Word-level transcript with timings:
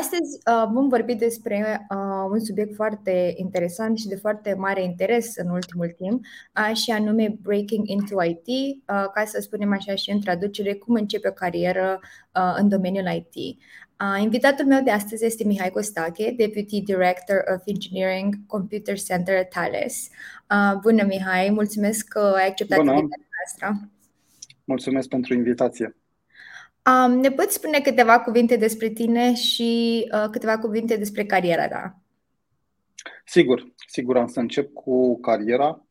Astăzi 0.00 0.38
uh, 0.46 0.68
vom 0.72 0.88
vorbi 0.88 1.14
despre 1.14 1.86
uh, 1.90 2.28
un 2.30 2.40
subiect 2.40 2.74
foarte 2.74 3.32
interesant 3.36 3.98
și 3.98 4.06
de 4.06 4.16
foarte 4.16 4.54
mare 4.54 4.82
interes 4.82 5.36
în 5.36 5.48
ultimul 5.48 5.94
timp, 5.96 6.24
uh, 6.56 6.76
și 6.76 6.90
anume 6.90 7.36
Breaking 7.42 7.88
into 7.88 8.22
IT, 8.22 8.46
uh, 8.46 8.82
ca 8.86 9.24
să 9.24 9.40
spunem 9.40 9.72
așa 9.72 9.94
și 9.94 10.10
în 10.10 10.20
traducere, 10.20 10.74
cum 10.74 10.94
începe 10.94 11.28
o 11.28 11.32
carieră 11.32 12.00
uh, 12.34 12.54
în 12.56 12.68
domeniul 12.68 13.06
IT. 13.14 13.34
Uh, 13.34 14.22
invitatul 14.22 14.66
meu 14.66 14.82
de 14.82 14.90
astăzi 14.90 15.24
este 15.24 15.44
Mihai 15.44 15.70
Costache, 15.70 16.34
Deputy 16.36 16.80
Director 16.80 17.36
of 17.54 17.62
Engineering 17.64 18.34
Computer 18.46 18.98
Center 18.98 19.36
at 19.36 19.48
Thales. 19.48 20.08
Uh, 20.50 20.78
bună, 20.80 21.04
Mihai! 21.04 21.50
Mulțumesc 21.50 22.08
că 22.08 22.32
ai 22.36 22.48
acceptat 22.48 22.78
invitația 22.78 23.26
noastră. 23.38 23.88
Mulțumesc 24.64 25.08
pentru 25.08 25.34
invitație. 25.34 25.96
Um, 26.86 27.12
ne 27.12 27.30
poți 27.30 27.54
spune 27.54 27.80
câteva 27.80 28.20
cuvinte 28.20 28.56
despre 28.56 28.88
tine 28.88 29.34
și 29.34 30.02
uh, 30.12 30.28
câteva 30.30 30.58
cuvinte 30.58 30.96
despre 30.96 31.24
cariera 31.24 31.68
ta? 31.68 32.00
Sigur, 33.24 33.72
sigur 33.86 34.16
am 34.16 34.26
să 34.26 34.40
încep 34.40 34.72
cu 34.72 35.20
cariera. 35.20 35.86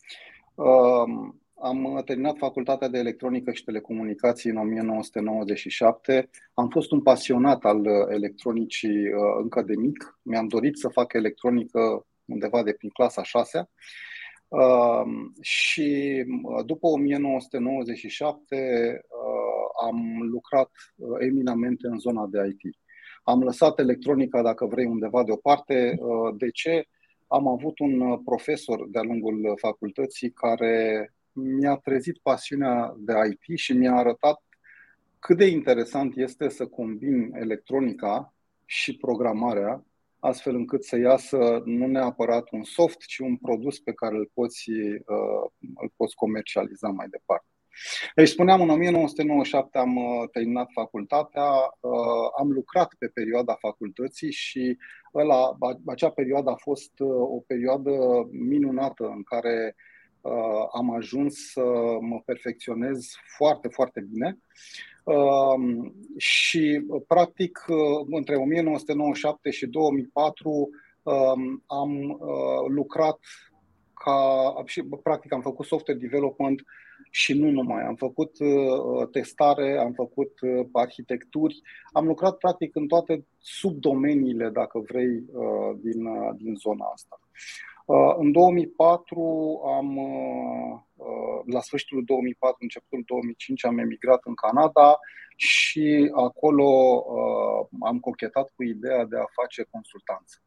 Uh, 0.55 1.33
am 1.61 2.01
terminat 2.05 2.37
facultatea 2.37 2.87
de 2.87 2.97
electronică 2.97 3.51
și 3.51 3.63
telecomunicații 3.63 4.49
în 4.49 4.57
1997. 4.57 6.29
Am 6.53 6.69
fost 6.69 6.91
un 6.91 7.01
pasionat 7.01 7.63
al 7.63 7.85
electronicii 8.09 9.07
uh, 9.07 9.13
încă 9.41 9.61
de 9.61 9.75
mic. 9.75 10.19
Mi-am 10.21 10.47
dorit 10.47 10.77
să 10.77 10.87
fac 10.87 11.13
electronică 11.13 12.05
undeva 12.25 12.63
de 12.63 12.73
prin 12.73 12.89
clasa 12.89 13.23
6 13.23 13.69
uh, 14.47 15.03
și 15.41 16.23
uh, 16.43 16.65
după 16.65 16.87
1997 16.87 19.01
am 19.85 20.21
lucrat 20.21 20.71
uh, 20.95 21.17
eminamente 21.19 21.87
în 21.87 21.99
zona 21.99 22.27
de 22.27 22.47
IT. 22.47 22.75
Am 23.23 23.43
lăsat 23.43 23.79
electronica, 23.79 24.41
dacă 24.41 24.65
vrei, 24.65 24.85
undeva 24.85 25.23
deoparte. 25.23 25.97
Uh, 25.99 26.35
de 26.37 26.49
ce? 26.49 26.85
Am 27.27 27.47
avut 27.47 27.79
un 27.79 27.99
uh, 27.99 28.19
profesor 28.25 28.89
de-a 28.89 29.01
lungul 29.01 29.53
facultății 29.59 30.31
care 30.31 31.07
mi-a 31.31 31.75
trezit 31.75 32.17
pasiunea 32.17 32.93
de 32.97 33.13
IT 33.29 33.57
și 33.57 33.73
mi-a 33.73 33.95
arătat 33.95 34.43
cât 35.19 35.37
de 35.37 35.45
interesant 35.45 36.17
este 36.17 36.49
să 36.49 36.67
combin 36.67 37.31
electronica 37.33 38.33
și 38.65 38.97
programarea, 38.97 39.85
astfel 40.19 40.55
încât 40.55 40.83
să 40.83 40.97
iasă 40.97 41.61
nu 41.65 41.87
neapărat 41.87 42.51
un 42.51 42.63
soft, 42.63 42.99
ci 42.99 43.17
un 43.17 43.37
produs 43.37 43.79
pe 43.79 43.93
care 43.93 44.15
îl 44.15 44.29
poți, 44.33 44.69
îl 45.81 45.91
poți 45.95 46.15
comercializa 46.15 46.87
mai 46.87 47.07
departe. 47.07 47.51
Îi 48.15 48.27
spuneam, 48.27 48.61
în 48.61 48.69
1997 48.69 49.77
am 49.77 49.95
uh, 49.95 50.29
terminat 50.31 50.67
facultatea, 50.73 51.49
uh, 51.79 52.29
am 52.39 52.51
lucrat 52.51 52.93
pe 52.99 53.07
perioada 53.07 53.53
facultății 53.59 54.31
și 54.31 54.77
ăla, 55.13 55.57
acea 55.85 56.09
perioadă 56.09 56.49
a 56.49 56.55
fost 56.55 56.91
uh, 56.99 57.09
o 57.09 57.39
perioadă 57.47 57.91
minunată 58.31 59.05
în 59.15 59.23
care 59.23 59.75
am 60.73 60.95
ajuns 60.95 61.51
să 61.51 61.61
mă 61.99 62.21
perfecționez 62.25 63.09
foarte, 63.37 63.67
foarte 63.67 64.05
bine. 64.11 64.37
Um, 65.03 65.93
și, 66.17 66.85
practic, 67.07 67.65
între 68.09 68.35
1997 68.35 69.49
și 69.49 69.65
2004 69.65 70.69
um, 71.03 71.63
am 71.65 72.19
lucrat 72.67 73.19
ca, 73.93 74.53
și 74.65 74.83
practic 75.03 75.33
am 75.33 75.41
făcut 75.41 75.65
software 75.65 75.99
development 75.99 76.61
și 77.13 77.33
nu 77.33 77.49
numai. 77.49 77.83
Am 77.83 77.95
făcut 77.95 78.39
uh, 78.39 79.07
testare, 79.11 79.77
am 79.77 79.93
făcut 79.93 80.39
uh, 80.41 80.65
arhitecturi, 80.71 81.61
am 81.91 82.05
lucrat 82.05 82.37
practic 82.37 82.75
în 82.75 82.87
toate 82.87 83.25
subdomeniile, 83.37 84.49
dacă 84.49 84.79
vrei, 84.79 85.23
uh, 85.33 85.77
din, 85.81 86.05
uh, 86.05 86.29
din 86.37 86.55
zona 86.55 86.85
asta. 86.93 87.19
Uh, 87.85 88.15
în 88.17 88.31
2004 88.31 89.61
am, 89.77 89.97
uh, 89.97 90.79
uh, 90.95 91.53
la 91.53 91.61
sfârșitul 91.61 92.03
2004, 92.05 92.57
începutul 92.61 93.03
2005, 93.05 93.65
am 93.65 93.77
emigrat 93.77 94.21
în 94.23 94.33
Canada 94.33 94.99
și 95.35 96.11
acolo 96.13 96.69
uh, 97.07 97.67
am 97.79 97.99
cochetat 97.99 98.51
cu 98.55 98.63
ideea 98.63 99.05
de 99.05 99.17
a 99.17 99.25
face 99.41 99.67
consultanță 99.71 100.41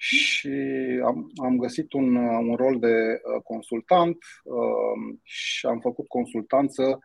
și 0.00 0.50
am, 1.04 1.30
am 1.42 1.56
găsit 1.56 1.92
un, 1.92 2.16
un 2.16 2.54
rol 2.54 2.78
de 2.78 2.86
uh, 2.86 3.42
consultant 3.42 4.16
uh, 4.44 5.18
și 5.22 5.66
am 5.66 5.80
făcut 5.80 6.06
consultanță 6.06 6.98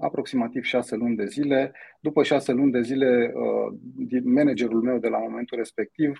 aproximativ 0.00 0.62
șase 0.62 0.96
luni 0.96 1.16
de 1.16 1.26
zile. 1.26 1.72
După 2.00 2.22
șase 2.22 2.52
luni 2.52 2.72
de 2.72 2.80
zile, 2.80 3.32
uh, 3.34 4.20
managerul 4.24 4.82
meu 4.82 4.98
de 4.98 5.08
la 5.08 5.18
momentul 5.18 5.58
respectiv 5.58 6.18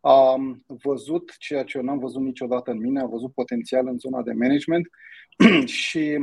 a 0.00 0.36
văzut 0.66 1.36
ceea 1.38 1.64
ce 1.64 1.78
eu 1.78 1.84
n-am 1.84 1.98
văzut 1.98 2.22
niciodată 2.22 2.70
în 2.70 2.78
mine, 2.78 3.00
a 3.00 3.06
văzut 3.06 3.34
potențial 3.34 3.86
în 3.86 3.98
zona 3.98 4.22
de 4.22 4.32
management 4.32 4.88
și 5.82 6.18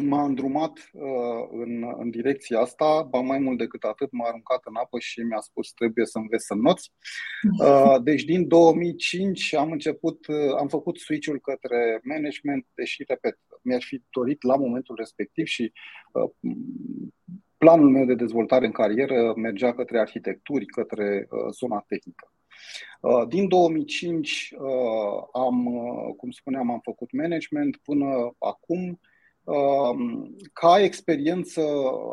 m-a 0.00 0.24
îndrumat 0.24 0.90
uh, 0.92 1.48
în, 1.50 1.94
în 1.98 2.10
direcția 2.10 2.60
asta, 2.60 3.02
ba 3.10 3.20
mai 3.20 3.38
mult 3.38 3.58
decât 3.58 3.82
atât, 3.82 4.12
m-a 4.12 4.26
aruncat 4.26 4.60
în 4.64 4.74
apă 4.76 4.98
și 4.98 5.20
mi-a 5.20 5.40
spus 5.40 5.72
trebuie 5.72 6.06
să 6.06 6.18
înveți 6.18 6.46
să 6.46 6.54
noți. 6.54 6.92
Uh, 7.60 8.02
deci 8.02 8.22
din 8.22 8.48
2005 8.48 9.54
am 9.54 9.72
început, 9.72 10.26
uh, 10.26 10.54
am 10.58 10.68
făcut 10.68 10.98
switch-ul 10.98 11.40
către 11.40 12.00
management, 12.02 12.66
deși, 12.74 13.04
repet, 13.06 13.38
mi-aș 13.62 13.86
fi 13.86 14.02
dorit 14.10 14.42
la 14.42 14.56
momentul 14.56 14.96
respectiv 14.98 15.46
și 15.46 15.72
uh, 16.12 16.30
planul 17.56 17.90
meu 17.90 18.04
de 18.04 18.14
dezvoltare 18.14 18.66
în 18.66 18.72
carieră 18.72 19.32
mergea 19.36 19.74
către 19.74 19.98
arhitecturi, 19.98 20.66
către 20.66 21.26
uh, 21.30 21.52
zona 21.52 21.84
tehnică. 21.86 22.32
Uh, 23.00 23.28
din 23.28 23.48
2005 23.48 24.52
uh, 24.58 24.62
am, 25.32 25.64
cum 26.16 26.30
spuneam, 26.30 26.70
am 26.70 26.80
făcut 26.82 27.12
management 27.12 27.76
până 27.76 28.34
acum 28.38 28.78
Um, 28.78 29.00
ca 30.52 30.80
experiență 30.80 31.60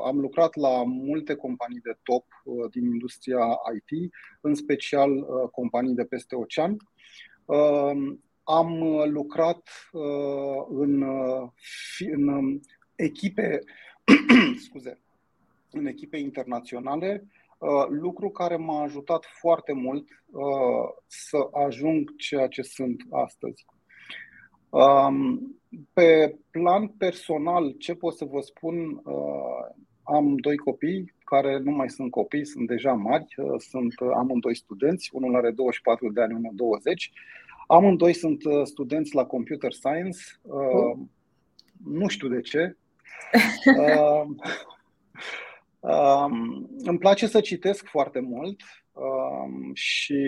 am 0.06 0.20
lucrat 0.20 0.56
la 0.56 0.84
multe 0.84 1.36
companii 1.36 1.80
de 1.80 1.98
top 2.04 2.26
uh, 2.44 2.72
din 2.72 2.86
industria 2.86 3.58
IT, 3.76 4.12
în 4.42 4.56
special 4.56 5.12
uh, 5.12 5.50
companii 5.52 5.94
de 5.94 6.06
peste 6.06 6.36
ocean. 6.36 6.78
Um, 7.46 8.24
am 8.44 8.80
lucrat 9.12 9.70
uh, 9.92 10.66
în, 10.70 11.02
în 12.12 12.28
um, 12.28 12.60
echipe, 12.96 13.60
scuze, 14.66 15.02
în 15.72 15.86
echipe 15.86 16.18
internaționale, 16.18 17.28
lucru 17.90 18.30
care 18.30 18.56
m-a 18.56 18.82
ajutat 18.82 19.26
foarte 19.40 19.74
mult 19.74 20.08
să 21.08 21.48
ajung 21.52 22.16
ceea 22.16 22.48
ce 22.48 22.62
sunt 22.62 23.02
astăzi. 23.10 23.66
Pe 25.94 26.38
plan 26.52 26.88
personal, 26.88 27.72
ce 27.72 27.96
pot 27.96 28.16
să 28.16 28.26
vă 28.26 28.40
spun? 28.40 29.02
Uh, 29.04 29.76
am 30.04 30.36
doi 30.36 30.58
copii 30.58 31.14
care 31.24 31.58
nu 31.58 31.72
mai 31.72 31.90
sunt 31.90 32.12
copii, 32.12 32.46
sunt 32.46 32.68
deja 32.68 32.94
mari, 32.94 33.26
uh, 33.38 33.60
sunt 33.60 34.00
uh, 34.00 34.10
amândoi 34.16 34.56
studenți, 34.56 35.10
unul 35.14 35.36
are 35.36 35.52
24 35.52 36.12
de 36.12 36.22
ani, 36.22 36.34
unul 36.34 36.52
20. 36.56 37.12
Amândoi 37.68 38.14
sunt 38.14 38.42
studenți 38.64 39.16
la 39.16 39.26
Computer 39.26 39.72
Science, 39.72 40.20
mm. 40.44 41.12
nu 41.86 42.08
știu 42.08 42.28
de 42.28 42.42
ce. 42.42 42.76
Um, 45.80 46.70
îmi 46.78 46.98
place 46.98 47.28
să 47.28 47.40
citesc 47.40 47.86
foarte 47.86 48.20
mult 48.20 48.62
um, 48.92 49.72
și 49.74 50.26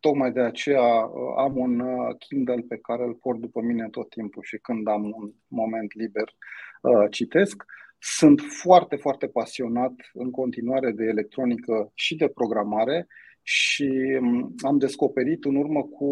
tocmai 0.00 0.32
de 0.32 0.40
aceea 0.40 1.04
uh, 1.04 1.34
am 1.36 1.56
un 1.56 1.80
uh, 1.80 2.16
Kindle 2.18 2.64
pe 2.68 2.76
care 2.76 3.04
îl 3.04 3.14
port 3.14 3.38
după 3.38 3.60
mine 3.60 3.88
tot 3.88 4.08
timpul 4.08 4.42
și 4.42 4.58
când 4.58 4.88
am 4.88 5.04
un 5.04 5.32
moment 5.48 5.94
liber 5.94 6.34
uh, 6.82 7.10
citesc. 7.10 7.64
Sunt 7.98 8.40
foarte, 8.40 8.96
foarte 8.96 9.26
pasionat 9.26 9.92
în 10.12 10.30
continuare 10.30 10.90
de 10.90 11.04
electronică 11.04 11.90
și 11.94 12.16
de 12.16 12.28
programare 12.28 13.06
și 13.42 14.18
um, 14.20 14.54
am 14.62 14.78
descoperit 14.78 15.44
în 15.44 15.56
urmă 15.56 15.82
cu 15.82 16.10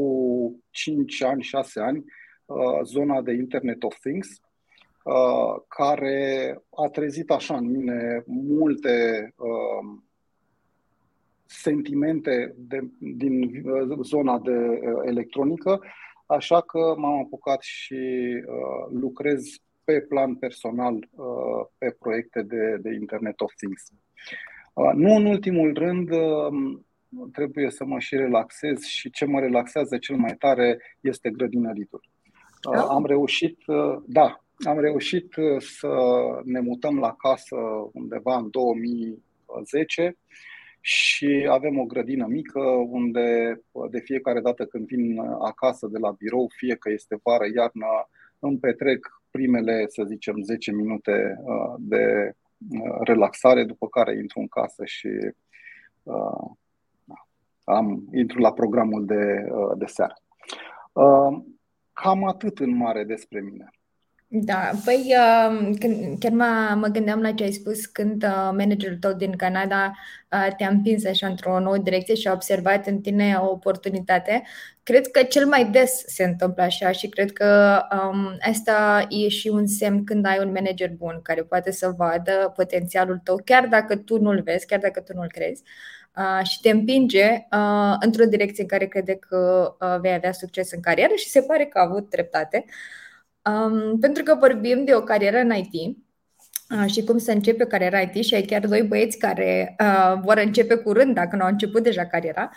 5 0.71 1.23
ani, 1.23 1.43
6 1.43 1.81
ani 1.81 2.05
zona 2.83 3.23
de 3.23 3.33
Internet 3.33 3.83
of 3.83 3.99
Things, 3.99 4.29
care 5.69 6.59
a 6.71 6.89
trezit 6.89 7.31
așa 7.31 7.57
în 7.57 7.71
mine 7.71 8.23
multe 8.27 9.35
sentimente 11.49 12.55
de, 12.57 12.81
din 12.99 13.65
zona 14.03 14.39
de 14.39 14.81
electronică, 15.05 15.81
așa 16.27 16.61
că 16.61 16.95
m-am 16.97 17.19
apucat 17.19 17.63
și 17.63 17.99
lucrez 18.91 19.45
pe 19.85 20.01
plan 20.01 20.35
personal 20.35 21.09
pe 21.79 21.97
proiecte 21.99 22.43
de, 22.43 22.77
de 22.81 22.95
Internet 22.95 23.41
of 23.41 23.53
Things. 23.55 23.93
Nu 24.95 25.15
în 25.15 25.25
ultimul 25.25 25.75
rând, 25.75 26.09
trebuie 27.33 27.71
să 27.71 27.85
mă 27.85 27.99
și 27.99 28.17
relaxez 28.17 28.81
și 28.83 29.11
ce 29.11 29.25
mă 29.25 29.41
relaxează 29.41 29.99
cel 29.99 30.17
mai 30.17 30.35
tare 30.39 30.79
este 31.01 31.31
grădinăritul. 31.31 32.01
Oh. 32.63 32.87
Am 32.89 33.07
reușit, 33.07 33.59
da, 34.07 34.45
am 34.67 34.81
reușit 34.81 35.35
să 35.59 35.89
ne 36.45 36.61
mutăm 36.61 36.99
la 36.99 37.15
casă 37.15 37.57
undeva 37.93 38.37
în 38.37 38.51
2010 38.51 40.17
și 40.81 41.47
avem 41.51 41.79
o 41.79 41.85
grădină 41.85 42.27
mică 42.27 42.61
unde 42.89 43.61
de 43.91 43.99
fiecare 43.99 44.41
dată 44.41 44.65
când 44.65 44.87
vin 44.87 45.19
acasă 45.21 45.87
de 45.87 45.99
la 45.99 46.11
birou, 46.11 46.51
fie 46.57 46.75
că 46.75 46.91
este 46.91 47.21
vară, 47.23 47.45
iarnă, 47.55 47.87
îmi 48.39 48.59
petrec 48.59 49.23
primele, 49.31 49.85
să 49.89 50.05
zicem, 50.07 50.43
10 50.43 50.73
minute 50.73 51.39
de 51.79 52.33
relaxare, 53.05 53.65
după 53.65 53.89
care 53.89 54.17
intru 54.17 54.41
în 54.41 54.49
casă 54.49 54.85
și 54.85 55.09
am, 57.69 58.09
intru 58.13 58.39
la 58.39 58.53
programul 58.53 59.05
de, 59.05 59.49
uh, 59.51 59.77
de 59.77 59.87
seară. 59.87 60.15
Uh, 60.93 61.43
cam 61.93 62.25
atât 62.25 62.59
în 62.59 62.77
mare 62.77 63.05
despre 63.05 63.41
mine. 63.41 63.71
Da, 64.31 64.71
păi 64.85 65.15
uh, 65.17 65.77
când, 65.79 66.19
chiar 66.19 66.33
mă, 66.33 66.75
mă 66.77 66.87
gândeam 66.87 67.21
la 67.21 67.33
ce 67.33 67.43
ai 67.45 67.53
spus 67.53 67.87
când 67.87 68.23
managerul 68.53 68.97
tău 68.97 69.13
din 69.13 69.37
Canada 69.37 69.93
te-a 70.57 70.69
împins 70.69 71.05
așa 71.05 71.27
într-o 71.27 71.61
nouă 71.61 71.79
direcție 71.79 72.15
și 72.15 72.29
a 72.29 72.33
observat 72.33 72.87
în 72.87 73.01
tine 73.01 73.35
o 73.41 73.51
oportunitate. 73.51 74.43
Cred 74.83 75.07
că 75.07 75.23
cel 75.23 75.47
mai 75.47 75.71
des 75.71 76.03
se 76.07 76.25
întâmplă 76.25 76.63
așa 76.63 76.91
și 76.93 77.09
cred 77.09 77.33
că 77.33 77.81
um, 77.93 78.37
asta 78.41 79.07
e 79.09 79.29
și 79.29 79.49
un 79.49 79.67
semn 79.67 80.05
când 80.05 80.27
ai 80.27 80.39
un 80.39 80.53
manager 80.53 80.91
bun 80.97 81.21
care 81.23 81.43
poate 81.43 81.71
să 81.71 81.95
vadă 81.97 82.53
potențialul 82.57 83.21
tău, 83.25 83.41
chiar 83.45 83.67
dacă 83.67 83.97
tu 83.97 84.21
nu-l 84.21 84.43
vezi, 84.45 84.67
chiar 84.67 84.79
dacă 84.79 85.01
tu 85.01 85.13
nu-l 85.15 85.29
crezi 85.29 85.63
și 86.43 86.61
te 86.61 86.71
împinge 86.71 87.47
într-o 88.01 88.25
direcție 88.25 88.63
în 88.63 88.69
care 88.69 88.87
crede 88.87 89.15
că 89.15 89.73
vei 90.01 90.13
avea 90.13 90.33
succes 90.33 90.73
în 90.73 90.81
carieră 90.81 91.15
și 91.15 91.29
se 91.29 91.41
pare 91.41 91.65
că 91.65 91.79
a 91.79 91.83
avut 91.83 92.11
dreptate. 92.11 92.65
Pentru 94.01 94.23
că 94.23 94.35
vorbim 94.35 94.85
de 94.85 94.95
o 94.95 95.01
carieră 95.01 95.39
în 95.39 95.53
IT 95.55 95.97
și 96.87 97.05
cum 97.05 97.19
să 97.19 97.33
începe 97.33 97.67
cariera 97.67 98.01
IT 98.01 98.25
și 98.25 98.35
ai 98.35 98.43
chiar 98.43 98.67
doi 98.67 98.83
băieți 98.83 99.19
care 99.19 99.77
vor 100.23 100.41
începe 100.45 100.75
curând, 100.75 101.15
dacă 101.15 101.37
nu 101.37 101.43
au 101.43 101.49
început 101.49 101.83
deja 101.83 102.07
cariera. 102.07 102.51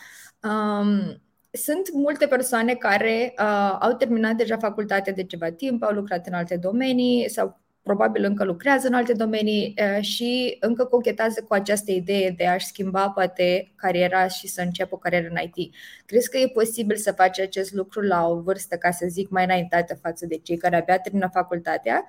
Sunt 1.51 1.93
multe 1.93 2.27
persoane 2.27 2.73
care 2.73 3.33
au 3.79 3.93
terminat 3.93 4.35
deja 4.35 4.57
facultatea 4.57 5.13
de 5.13 5.23
ceva 5.23 5.51
timp, 5.51 5.83
au 5.83 5.93
lucrat 5.93 6.27
în 6.27 6.33
alte 6.33 6.57
domenii 6.57 7.29
sau 7.29 7.60
probabil 7.81 8.23
încă 8.23 8.43
lucrează 8.43 8.87
în 8.87 8.93
alte 8.93 9.13
domenii 9.13 9.75
și 10.01 10.57
încă 10.59 10.85
cochetează 10.85 11.43
cu 11.43 11.53
această 11.53 11.91
idee 11.91 12.29
de 12.29 12.45
a-și 12.45 12.65
schimba 12.65 13.09
poate 13.09 13.71
cariera 13.75 14.27
și 14.27 14.47
să 14.47 14.61
înceapă 14.61 14.95
o 14.95 14.97
carieră 14.97 15.27
în 15.29 15.37
IT. 15.43 15.75
Crezi 16.05 16.29
că 16.29 16.37
e 16.37 16.47
posibil 16.47 16.95
să 16.95 17.11
faci 17.11 17.39
acest 17.39 17.73
lucru 17.73 18.01
la 18.01 18.27
o 18.27 18.41
vârstă, 18.41 18.77
ca 18.77 18.91
să 18.91 19.05
zic, 19.09 19.29
mai 19.29 19.43
înaintată 19.43 19.95
față 19.95 20.25
de 20.25 20.37
cei 20.37 20.57
care 20.57 20.75
abia 20.75 20.99
termină 20.99 21.29
facultatea? 21.33 22.05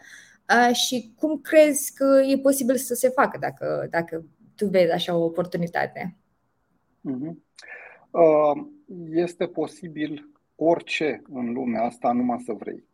Și 0.72 1.12
cum 1.16 1.40
crezi 1.40 1.94
că 1.94 2.20
e 2.28 2.38
posibil 2.38 2.76
să 2.76 2.94
se 2.94 3.08
facă 3.08 3.38
dacă, 3.40 3.86
dacă 3.90 4.24
tu 4.56 4.66
vezi 4.66 4.92
așa 4.92 5.16
o 5.16 5.24
oportunitate? 5.24 6.16
Mhm. 7.00 7.44
Este 9.10 9.46
posibil 9.46 10.28
orice 10.56 11.22
în 11.32 11.52
lumea 11.52 11.82
asta, 11.82 12.12
numai 12.12 12.42
să 12.44 12.52
vrei. 12.52 12.84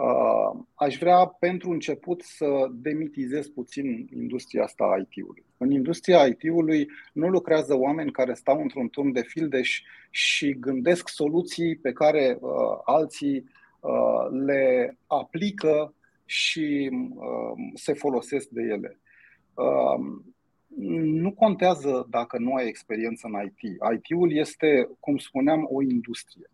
Uh, 0.00 0.60
aș 0.74 0.96
vrea 0.98 1.26
pentru 1.26 1.70
început 1.70 2.22
să 2.22 2.66
demitizez 2.72 3.46
puțin 3.46 4.08
industria 4.14 4.62
asta 4.62 4.84
a 4.84 4.96
IT-ului. 4.96 5.44
În 5.56 5.70
industria 5.70 6.26
IT-ului 6.26 6.88
nu 7.12 7.28
lucrează 7.28 7.74
oameni 7.74 8.12
care 8.12 8.34
stau 8.34 8.60
într-un 8.60 8.88
turn 8.88 9.12
de 9.12 9.22
fildeș 9.22 9.82
și 10.10 10.58
gândesc 10.58 11.08
soluții 11.08 11.76
pe 11.76 11.92
care 11.92 12.38
uh, 12.40 12.50
alții 12.84 13.44
uh, 13.80 14.44
le 14.44 14.96
aplică 15.06 15.94
și 16.24 16.90
uh, 17.14 17.70
se 17.74 17.92
folosesc 17.92 18.48
de 18.48 18.62
ele. 18.62 19.00
Uh, 19.54 20.22
nu 21.02 21.32
contează 21.32 22.06
dacă 22.10 22.38
nu 22.38 22.54
ai 22.54 22.66
experiență 22.66 23.28
în 23.32 23.44
IT. 23.44 23.58
IT-ul 23.94 24.32
este, 24.32 24.88
cum 25.00 25.16
spuneam, 25.16 25.68
o 25.70 25.82
industrie. 25.82 26.50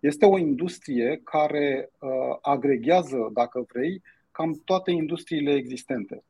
Este 0.00 0.26
o 0.26 0.38
industrie 0.38 1.20
care 1.24 1.90
uh, 1.98 2.10
agregează, 2.40 3.30
dacă 3.32 3.66
vrei, 3.72 4.02
cam 4.30 4.62
toate 4.64 4.90
industriile 4.90 5.52
existente. 5.52 6.24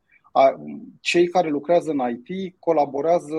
Cei 1.01 1.29
care 1.29 1.49
lucrează 1.49 1.91
în 1.91 2.21
IT 2.27 2.57
colaborează 2.59 3.37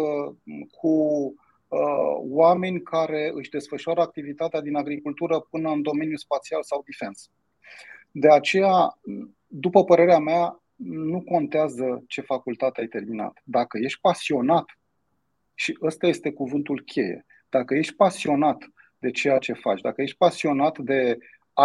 cu 0.71 0.87
uh, 0.87 2.15
oameni 2.17 2.81
care 2.81 3.31
își 3.33 3.49
desfășoară 3.49 4.01
activitatea 4.01 4.61
din 4.61 4.75
agricultură 4.75 5.39
până 5.49 5.69
în 5.69 5.81
domeniul 5.81 6.17
spațial 6.17 6.63
sau 6.63 6.83
defense. 6.85 7.27
De 8.11 8.29
aceea, 8.29 8.99
după 9.47 9.83
părerea 9.83 10.19
mea, 10.19 10.61
nu 10.75 11.21
contează 11.21 12.03
ce 12.07 12.21
facultate 12.21 12.81
ai 12.81 12.87
terminat. 12.87 13.41
Dacă 13.43 13.77
ești 13.77 13.99
pasionat, 14.01 14.65
și 15.53 15.77
ăsta 15.81 16.07
este 16.07 16.31
cuvântul 16.31 16.81
cheie, 16.81 17.25
dacă 17.49 17.75
ești 17.75 17.93
pasionat 17.93 18.71
de 18.97 19.11
ceea 19.11 19.37
ce 19.37 19.53
faci. 19.53 19.81
Dacă 19.81 20.01
ești 20.01 20.17
pasionat 20.17 20.77
de 20.77 21.17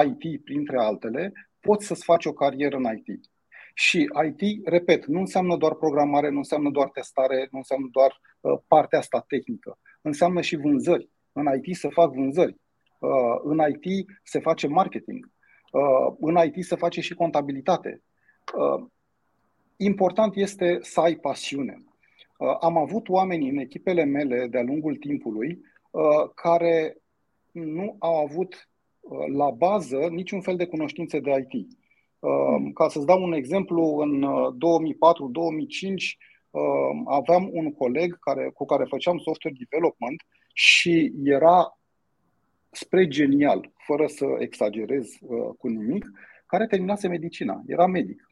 IT, 0.07 0.45
printre 0.45 0.79
altele, 0.79 1.33
poți 1.61 1.87
să-ți 1.87 2.05
faci 2.05 2.25
o 2.25 2.33
carieră 2.33 2.77
în 2.77 2.97
IT. 2.97 3.21
Și 3.75 4.09
IT, 4.27 4.67
repet, 4.67 5.07
nu 5.07 5.19
înseamnă 5.19 5.57
doar 5.57 5.75
programare, 5.75 6.31
nu 6.31 6.37
înseamnă 6.37 6.71
doar 6.71 6.89
testare, 6.89 7.49
nu 7.51 7.59
înseamnă 7.59 7.89
doar 7.93 8.21
uh, 8.41 8.59
partea 8.67 8.99
asta 8.99 9.25
tehnică. 9.29 9.79
Înseamnă 10.03 10.41
și 10.41 10.57
vânzări. 10.57 11.11
În 11.33 11.47
IT 11.63 11.77
se 11.77 11.89
fac 11.89 12.13
vânzări. 12.13 12.57
Uh, 12.99 13.41
în 13.43 13.61
IT 13.69 14.07
se 14.23 14.41
face 14.41 14.67
marketing. 14.67 15.31
Uh, 15.73 16.17
în 16.21 16.39
IT 16.47 16.65
se 16.65 16.77
face 16.77 17.01
și 17.01 17.15
contabilitate. 17.15 18.03
Uh, 18.57 18.85
important 19.77 20.37
este 20.37 20.79
să 20.81 21.01
ai 21.01 21.15
pasiune. 21.15 21.85
Uh, 22.39 22.57
am 22.61 22.77
avut 22.77 23.09
oameni 23.09 23.49
în 23.49 23.57
echipele 23.57 24.05
mele 24.05 24.47
de-a 24.47 24.63
lungul 24.63 24.97
timpului 24.97 25.61
uh, 25.91 26.31
care 26.35 27.02
nu 27.53 27.97
au 27.99 28.15
avut 28.15 28.69
uh, 29.01 29.27
la 29.37 29.51
bază 29.51 30.09
niciun 30.11 30.41
fel 30.41 30.57
de 30.57 30.67
cunoștințe 30.67 31.21
de 31.21 31.31
IT. 31.31 31.69
Uh, 32.19 32.31
hmm. 32.57 32.73
Ca 32.73 32.89
să-ți 32.89 33.07
dau 33.07 33.23
un 33.23 33.33
exemplu, 33.33 33.97
în 33.97 34.27
2004-2005 34.53 34.57
uh, 36.51 36.63
aveam 37.05 37.49
un 37.53 37.73
coleg 37.73 38.19
care, 38.19 38.51
cu 38.55 38.65
care 38.65 38.85
făceam 38.85 39.19
software 39.19 39.57
development 39.59 40.23
și 40.53 41.13
era 41.25 41.79
spre 42.71 43.07
genial, 43.07 43.73
fără 43.77 44.07
să 44.07 44.25
exagerez 44.39 45.19
cu 45.59 45.69
nimic, 45.69 46.11
care 46.47 46.67
terminase 46.67 47.09
medicina, 47.09 47.63
era 47.67 47.87
medic. 47.87 48.29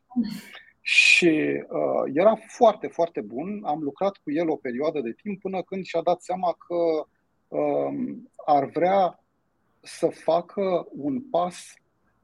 Și 0.82 1.62
uh, 1.68 2.12
era 2.12 2.34
foarte, 2.46 2.86
foarte 2.86 3.20
bun. 3.20 3.60
Am 3.64 3.80
lucrat 3.82 4.16
cu 4.16 4.30
el 4.30 4.48
o 4.48 4.56
perioadă 4.56 5.00
de 5.00 5.14
timp 5.22 5.40
până 5.40 5.62
când 5.62 5.84
și-a 5.84 6.00
dat 6.00 6.20
seama 6.20 6.52
că 6.52 6.76
Um, 6.76 7.19
ar 8.46 8.64
vrea 8.64 9.20
să 9.82 10.06
facă 10.06 10.88
un 10.90 11.20
pas 11.20 11.74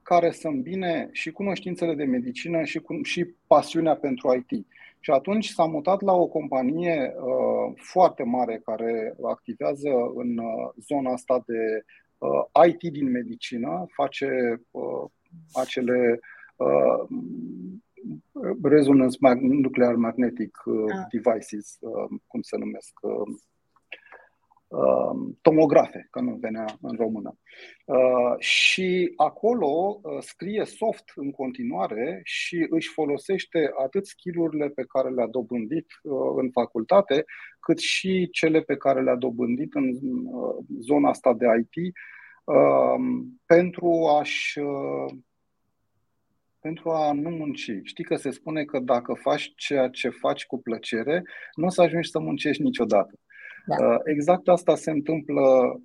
care 0.02 0.30
să 0.30 0.48
îmbine 0.48 1.08
și 1.12 1.30
cunoștințele 1.30 1.94
de 1.94 2.04
medicină 2.04 2.62
și, 2.62 2.78
cu, 2.78 3.02
și 3.02 3.34
pasiunea 3.46 3.96
pentru 3.96 4.34
IT. 4.34 4.66
Și 5.00 5.10
atunci 5.10 5.48
s-a 5.48 5.64
mutat 5.64 6.00
la 6.00 6.12
o 6.12 6.26
companie 6.26 7.14
uh, 7.16 7.74
foarte 7.76 8.22
mare 8.22 8.60
care 8.64 9.16
activează 9.22 9.88
în 10.14 10.38
uh, 10.38 10.72
zona 10.86 11.12
asta 11.12 11.42
de 11.46 11.84
uh, 12.18 12.66
IT 12.66 12.92
din 12.92 13.10
medicină, 13.10 13.86
face 13.94 14.28
uh, 14.70 15.04
acele 15.52 16.20
uh, 16.56 17.08
resonance 18.62 19.18
nuclear 19.40 19.94
magnetic 19.94 20.62
uh, 20.64 20.94
ah. 20.94 21.06
devices, 21.10 21.76
uh, 21.80 22.18
cum 22.26 22.40
se 22.40 22.56
numesc, 22.56 22.98
uh, 23.02 23.12
Um, 23.12 23.40
tomografe, 25.40 26.06
că 26.10 26.20
nu 26.20 26.34
venea 26.34 26.64
în 26.80 26.96
română. 26.96 27.38
Uh, 27.84 28.38
și 28.38 29.12
acolo 29.16 30.00
uh, 30.02 30.16
scrie 30.20 30.64
soft 30.64 31.12
în 31.14 31.30
continuare 31.30 32.20
și 32.24 32.66
își 32.70 32.88
folosește 32.88 33.70
atât 33.84 34.06
skillurile 34.06 34.68
pe 34.68 34.84
care 34.84 35.10
le-a 35.10 35.26
dobândit 35.26 35.86
uh, 36.02 36.12
în 36.36 36.50
facultate, 36.50 37.24
cât 37.60 37.78
și 37.78 38.28
cele 38.30 38.60
pe 38.60 38.76
care 38.76 39.02
le-a 39.02 39.16
dobândit 39.16 39.74
în 39.74 39.92
zona 40.80 41.08
asta 41.08 41.34
de 41.34 41.46
IT 41.58 41.94
um, 42.44 43.40
pentru 43.46 44.06
a-și 44.18 44.60
pentru 46.60 46.90
a 46.90 47.12
nu 47.12 47.30
munci. 47.30 47.70
Știi 47.82 48.04
că 48.04 48.16
se 48.16 48.30
spune 48.30 48.64
că 48.64 48.78
dacă 48.78 49.14
faci 49.14 49.52
ceea 49.56 49.88
ce 49.88 50.08
faci 50.08 50.46
cu 50.46 50.58
plăcere, 50.58 51.22
nu 51.54 51.66
o 51.66 51.68
să 51.68 51.82
ajungi 51.82 52.10
să 52.10 52.18
muncești 52.18 52.62
niciodată. 52.62 53.14
Da. 53.66 53.98
Exact 54.04 54.48
asta 54.48 54.74
se 54.74 54.90
întâmplă 54.90 55.80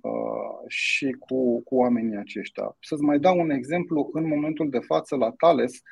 și 0.66 1.16
cu, 1.18 1.62
cu 1.62 1.74
oamenii 1.74 2.16
aceștia. 2.16 2.76
Să-ți 2.80 3.02
mai 3.02 3.18
dau 3.18 3.38
un 3.38 3.50
exemplu. 3.50 4.10
În 4.12 4.28
momentul 4.28 4.70
de 4.70 4.78
față, 4.78 5.16
la 5.16 5.30
Thales, 5.30 5.82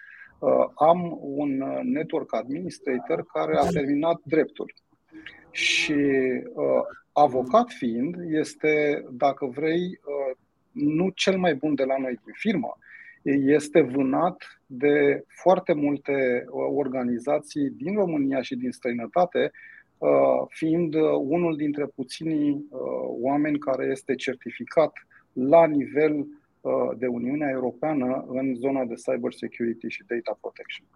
am 0.75 1.19
un 1.21 1.65
network 1.83 2.35
administrator 2.35 3.27
care 3.33 3.57
a 3.57 3.67
terminat 3.67 4.21
dreptul. 4.25 4.75
Și 5.51 5.95
avocat 7.13 7.71
fiind, 7.71 8.15
este, 8.31 9.05
dacă 9.11 9.47
vrei, 9.47 10.01
nu 10.73 11.11
cel 11.15 11.39
mai 11.39 11.55
bun 11.55 11.75
de 11.75 11.85
la 11.85 11.99
noi 11.99 12.19
din 12.25 12.33
firmă, 12.33 12.79
este 13.47 13.81
vânat 13.81 14.61
de 14.67 15.25
foarte 15.27 15.73
multe 15.73 16.13
uh, 16.13 16.67
organizații 16.75 17.71
din 17.71 17.95
România 17.95 18.43
și 18.43 18.57
din 18.57 18.71
străinătate, 18.71 19.39
uh, 19.39 19.51
fiind 20.49 20.95
uh, 20.95 21.03
unul 21.21 21.57
dintre 21.57 21.87
puținii 21.87 22.67
oameni 23.21 23.59
care 23.59 23.87
este 23.91 24.15
certificat 24.15 24.93
la 25.33 25.67
nivel 25.67 26.27
de 26.97 27.07
Uniunea 27.07 27.51
Europeană 27.51 28.25
în 28.29 28.55
zona 28.55 28.85
de 28.85 28.95
cyber 28.95 29.33
security 29.33 29.89
și 29.89 30.05
data 30.07 30.39
protection. 30.41 30.87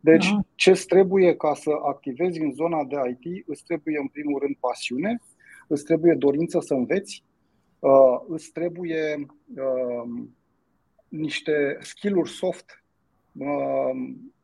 Deci, 0.00 0.30
da. 0.30 0.40
ce 0.54 0.72
trebuie 0.86 1.36
ca 1.36 1.54
să 1.54 1.70
activezi 1.84 2.40
în 2.40 2.52
zona 2.52 2.84
de 2.84 2.96
IT? 3.20 3.48
Îți 3.48 3.64
trebuie, 3.64 3.98
în 3.98 4.08
primul 4.08 4.40
rând, 4.40 4.56
pasiune, 4.60 5.20
îți 5.68 5.84
trebuie 5.84 6.14
dorință 6.14 6.60
să 6.60 6.74
înveți, 6.74 7.24
îți 8.28 8.52
trebuie 8.52 9.26
niște 11.08 11.76
skill-uri 11.80 12.30
soft 12.30 12.84
um, 13.32 14.34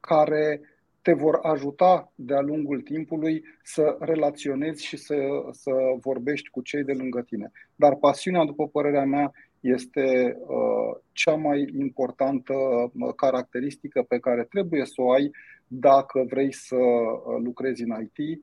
care 0.00 0.60
te 1.04 1.12
vor 1.12 1.38
ajuta 1.42 2.12
de-a 2.14 2.40
lungul 2.40 2.80
timpului 2.80 3.44
să 3.62 3.96
relaționezi 4.00 4.84
și 4.84 4.96
să, 4.96 5.16
să 5.50 5.70
vorbești 6.00 6.48
cu 6.48 6.62
cei 6.62 6.84
de 6.84 6.92
lângă 6.92 7.22
tine. 7.22 7.50
Dar 7.76 7.96
pasiunea, 7.96 8.44
după 8.44 8.68
părerea 8.68 9.04
mea, 9.04 9.32
este 9.60 10.36
uh, 10.38 11.00
cea 11.12 11.34
mai 11.34 11.68
importantă 11.78 12.54
uh, 12.54 13.14
caracteristică 13.16 14.02
pe 14.02 14.18
care 14.18 14.44
trebuie 14.44 14.84
să 14.84 14.94
o 14.96 15.10
ai 15.10 15.30
dacă 15.66 16.24
vrei 16.28 16.52
să 16.52 16.76
uh, 16.76 17.40
lucrezi 17.42 17.82
în 17.82 17.94
IT. 18.02 18.42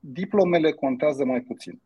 Diplomele 0.00 0.72
contează 0.72 1.24
mai 1.24 1.40
puțin. 1.40 1.80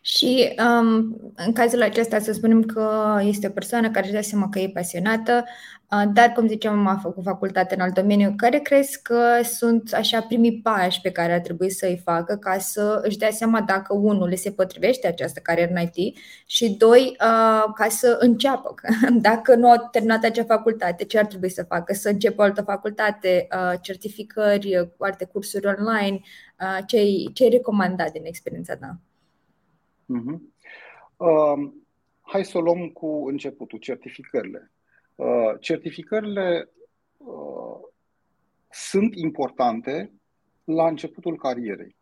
Și 0.00 0.54
um, 0.58 1.16
în 1.34 1.52
cazul 1.52 1.82
acesta 1.82 2.18
să 2.18 2.32
spunem 2.32 2.62
că 2.62 3.16
este 3.22 3.46
o 3.46 3.50
persoană 3.50 3.90
care 3.90 4.06
își 4.06 4.14
dă 4.14 4.20
seama 4.20 4.48
că 4.48 4.58
e 4.58 4.70
pasionată, 4.74 5.44
uh, 5.90 6.02
dar, 6.12 6.32
cum 6.32 6.46
ziceam, 6.46 6.86
a 6.86 6.96
făcut 7.02 7.22
facultate 7.22 7.74
în 7.74 7.80
alt 7.80 7.94
domeniu. 7.94 8.34
Care 8.36 8.58
crezi 8.58 9.02
că 9.02 9.40
sunt 9.42 9.92
așa 9.92 10.20
primii 10.20 10.60
pași 10.60 11.00
pe 11.00 11.10
care 11.10 11.32
ar 11.32 11.40
trebui 11.40 11.70
să 11.70 11.86
îi 11.86 12.00
facă 12.04 12.36
ca 12.36 12.58
să 12.58 13.00
își 13.02 13.18
dea 13.18 13.30
seama 13.30 13.60
dacă, 13.60 13.94
unul, 13.94 14.28
le 14.28 14.34
se 14.34 14.50
potrivește 14.50 15.06
această 15.06 15.40
carieră 15.40 15.72
în 15.74 15.88
IT 15.92 16.16
și, 16.46 16.70
doi, 16.70 17.16
uh, 17.20 17.64
ca 17.74 17.86
să 17.88 18.16
înceapă. 18.20 18.74
Dacă 19.28 19.54
nu 19.54 19.70
au 19.70 19.88
terminat 19.90 20.24
acea 20.24 20.44
facultate, 20.44 21.04
ce 21.04 21.18
ar 21.18 21.26
trebui 21.26 21.50
să 21.50 21.62
facă? 21.62 21.94
Să 21.94 22.08
înceapă 22.08 22.40
o 22.40 22.44
altă 22.44 22.62
facultate, 22.62 23.48
uh, 23.52 23.78
certificări, 23.80 24.90
alte 24.98 25.24
cursuri 25.24 25.66
online? 25.66 26.20
Ce-i, 26.86 27.30
ce-i 27.34 27.48
recomandat 27.48 28.12
din 28.12 28.24
experiența 28.24 28.76
ta? 28.76 28.98
Uh-huh. 30.16 30.38
Uh, 31.16 31.72
hai 32.20 32.44
să 32.44 32.58
o 32.58 32.60
luăm 32.60 32.88
cu 32.88 33.26
începutul, 33.26 33.78
certificările. 33.78 34.72
Uh, 35.14 35.54
certificările 35.60 36.68
uh, 37.16 37.78
sunt 38.70 39.14
importante 39.14 40.12
la 40.64 40.88
începutul 40.88 41.36
carierei. 41.36 41.96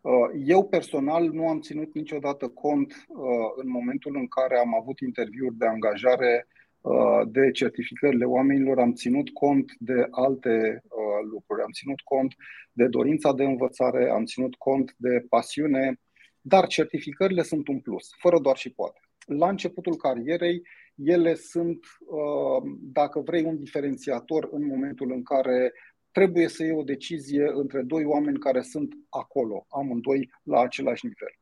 Uh, 0.00 0.12
eu 0.44 0.68
personal 0.68 1.30
nu 1.30 1.48
am 1.48 1.60
ținut 1.60 1.94
niciodată 1.94 2.48
cont 2.48 3.06
uh, 3.08 3.18
în 3.56 3.68
momentul 3.68 4.16
în 4.16 4.26
care 4.26 4.58
am 4.58 4.74
avut 4.74 5.00
interviuri 5.00 5.56
de 5.56 5.66
angajare 5.66 6.46
uh, 6.80 7.20
de 7.26 7.50
certificările 7.50 8.24
oamenilor, 8.24 8.78
am 8.78 8.92
ținut 8.92 9.30
cont 9.30 9.72
de 9.78 10.06
alte 10.10 10.82
lucruri, 11.30 11.62
am 11.62 11.70
ținut 11.72 12.00
cont 12.00 12.34
de 12.72 12.86
dorința 12.86 13.32
de 13.32 13.44
învățare, 13.44 14.10
am 14.10 14.24
ținut 14.24 14.54
cont 14.54 14.94
de 14.96 15.26
pasiune, 15.28 16.00
dar 16.48 16.66
certificările 16.66 17.42
sunt 17.42 17.68
un 17.68 17.80
plus, 17.80 18.10
fără 18.18 18.38
doar 18.38 18.56
și 18.56 18.70
poate. 18.70 19.00
La 19.26 19.48
începutul 19.48 19.96
carierei, 19.96 20.62
ele 20.94 21.34
sunt, 21.34 21.78
uh, 22.06 22.70
dacă 22.80 23.20
vrei, 23.20 23.44
un 23.44 23.58
diferențiator 23.58 24.48
în 24.52 24.66
momentul 24.66 25.12
în 25.12 25.22
care 25.22 25.72
trebuie 26.10 26.48
să 26.48 26.62
iei 26.62 26.72
o 26.72 26.82
decizie 26.82 27.50
între 27.54 27.82
doi 27.82 28.04
oameni 28.04 28.38
care 28.38 28.62
sunt 28.62 28.94
acolo, 29.08 29.66
amândoi 29.68 30.30
la 30.42 30.60
același 30.60 31.06
nivel. 31.06 31.34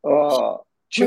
Uh, 0.00 0.58
ce 0.86 1.06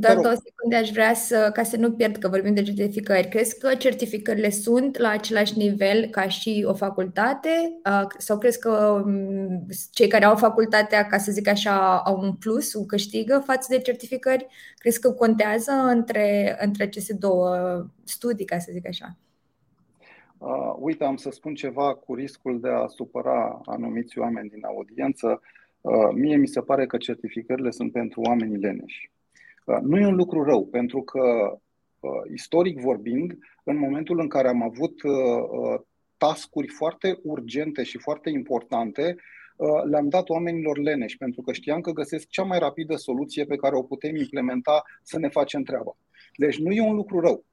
doar 0.00 0.16
două 0.20 0.34
secunde 0.34 0.76
aș 0.76 0.90
vrea 0.90 1.14
să, 1.14 1.50
ca 1.52 1.62
să 1.62 1.76
nu 1.76 1.92
pierd 1.92 2.16
că 2.16 2.28
vorbim 2.28 2.54
de 2.54 2.62
certificări. 2.62 3.28
Crezi 3.28 3.58
că 3.58 3.74
certificările 3.74 4.50
sunt 4.50 4.98
la 4.98 5.08
același 5.08 5.58
nivel 5.58 6.06
ca 6.06 6.28
și 6.28 6.64
o 6.68 6.74
facultate? 6.74 7.80
Sau 8.18 8.38
crezi 8.38 8.58
că 8.60 9.02
mm, 9.06 9.66
cei 9.92 10.08
care 10.08 10.24
au 10.24 10.36
facultatea, 10.36 11.06
ca 11.06 11.18
să 11.18 11.32
zic 11.32 11.48
așa, 11.48 11.98
au 11.98 12.20
un 12.20 12.32
plus, 12.32 12.74
un 12.74 12.86
câștigă 12.86 13.42
față 13.46 13.66
de 13.70 13.78
certificări? 13.78 14.46
Crezi 14.74 15.00
că 15.00 15.12
contează 15.12 15.72
între, 15.72 16.56
între 16.60 16.84
aceste 16.84 17.14
două 17.14 17.50
studii, 18.04 18.44
ca 18.44 18.58
să 18.58 18.70
zic 18.72 18.86
așa? 18.88 19.16
Uh, 20.38 20.74
uite, 20.78 21.04
am 21.04 21.16
să 21.16 21.30
spun 21.30 21.54
ceva 21.54 21.94
cu 21.94 22.14
riscul 22.14 22.60
de 22.60 22.68
a 22.68 22.86
supăra 22.86 23.60
anumiți 23.64 24.18
oameni 24.18 24.48
din 24.48 24.64
audiență. 24.64 25.40
Uh, 25.80 26.08
mie 26.14 26.36
mi 26.36 26.46
se 26.46 26.60
pare 26.60 26.86
că 26.86 26.96
certificările 26.96 27.70
sunt 27.70 27.92
pentru 27.92 28.20
oamenii 28.20 28.56
leneși. 28.56 29.10
Uh, 29.66 29.78
nu 29.82 29.98
e 29.98 30.06
un 30.06 30.14
lucru 30.14 30.42
rău, 30.42 30.66
pentru 30.66 31.02
că, 31.02 31.20
uh, 32.00 32.10
istoric 32.32 32.80
vorbind, 32.80 33.38
în 33.64 33.78
momentul 33.78 34.20
în 34.20 34.28
care 34.28 34.48
am 34.48 34.62
avut 34.62 35.02
uh, 35.02 35.80
tascuri 36.16 36.68
foarte 36.68 37.18
urgente 37.22 37.82
și 37.82 37.98
foarte 37.98 38.30
importante, 38.30 39.16
le-am 39.84 40.08
dat 40.08 40.28
oamenilor 40.28 40.78
leneși, 40.78 41.16
pentru 41.16 41.42
că 41.42 41.52
știam 41.52 41.80
că 41.80 41.90
găsesc 41.90 42.28
cea 42.28 42.42
mai 42.42 42.58
rapidă 42.58 42.96
soluție 42.96 43.44
pe 43.44 43.56
care 43.56 43.76
o 43.76 43.82
putem 43.82 44.16
implementa 44.16 44.82
să 45.02 45.18
ne 45.18 45.28
facem 45.28 45.62
treaba. 45.62 45.96
Deci 46.36 46.58
nu 46.58 46.72
e 46.72 46.80
un 46.80 46.94
lucru 46.94 47.20
rău. 47.20 47.44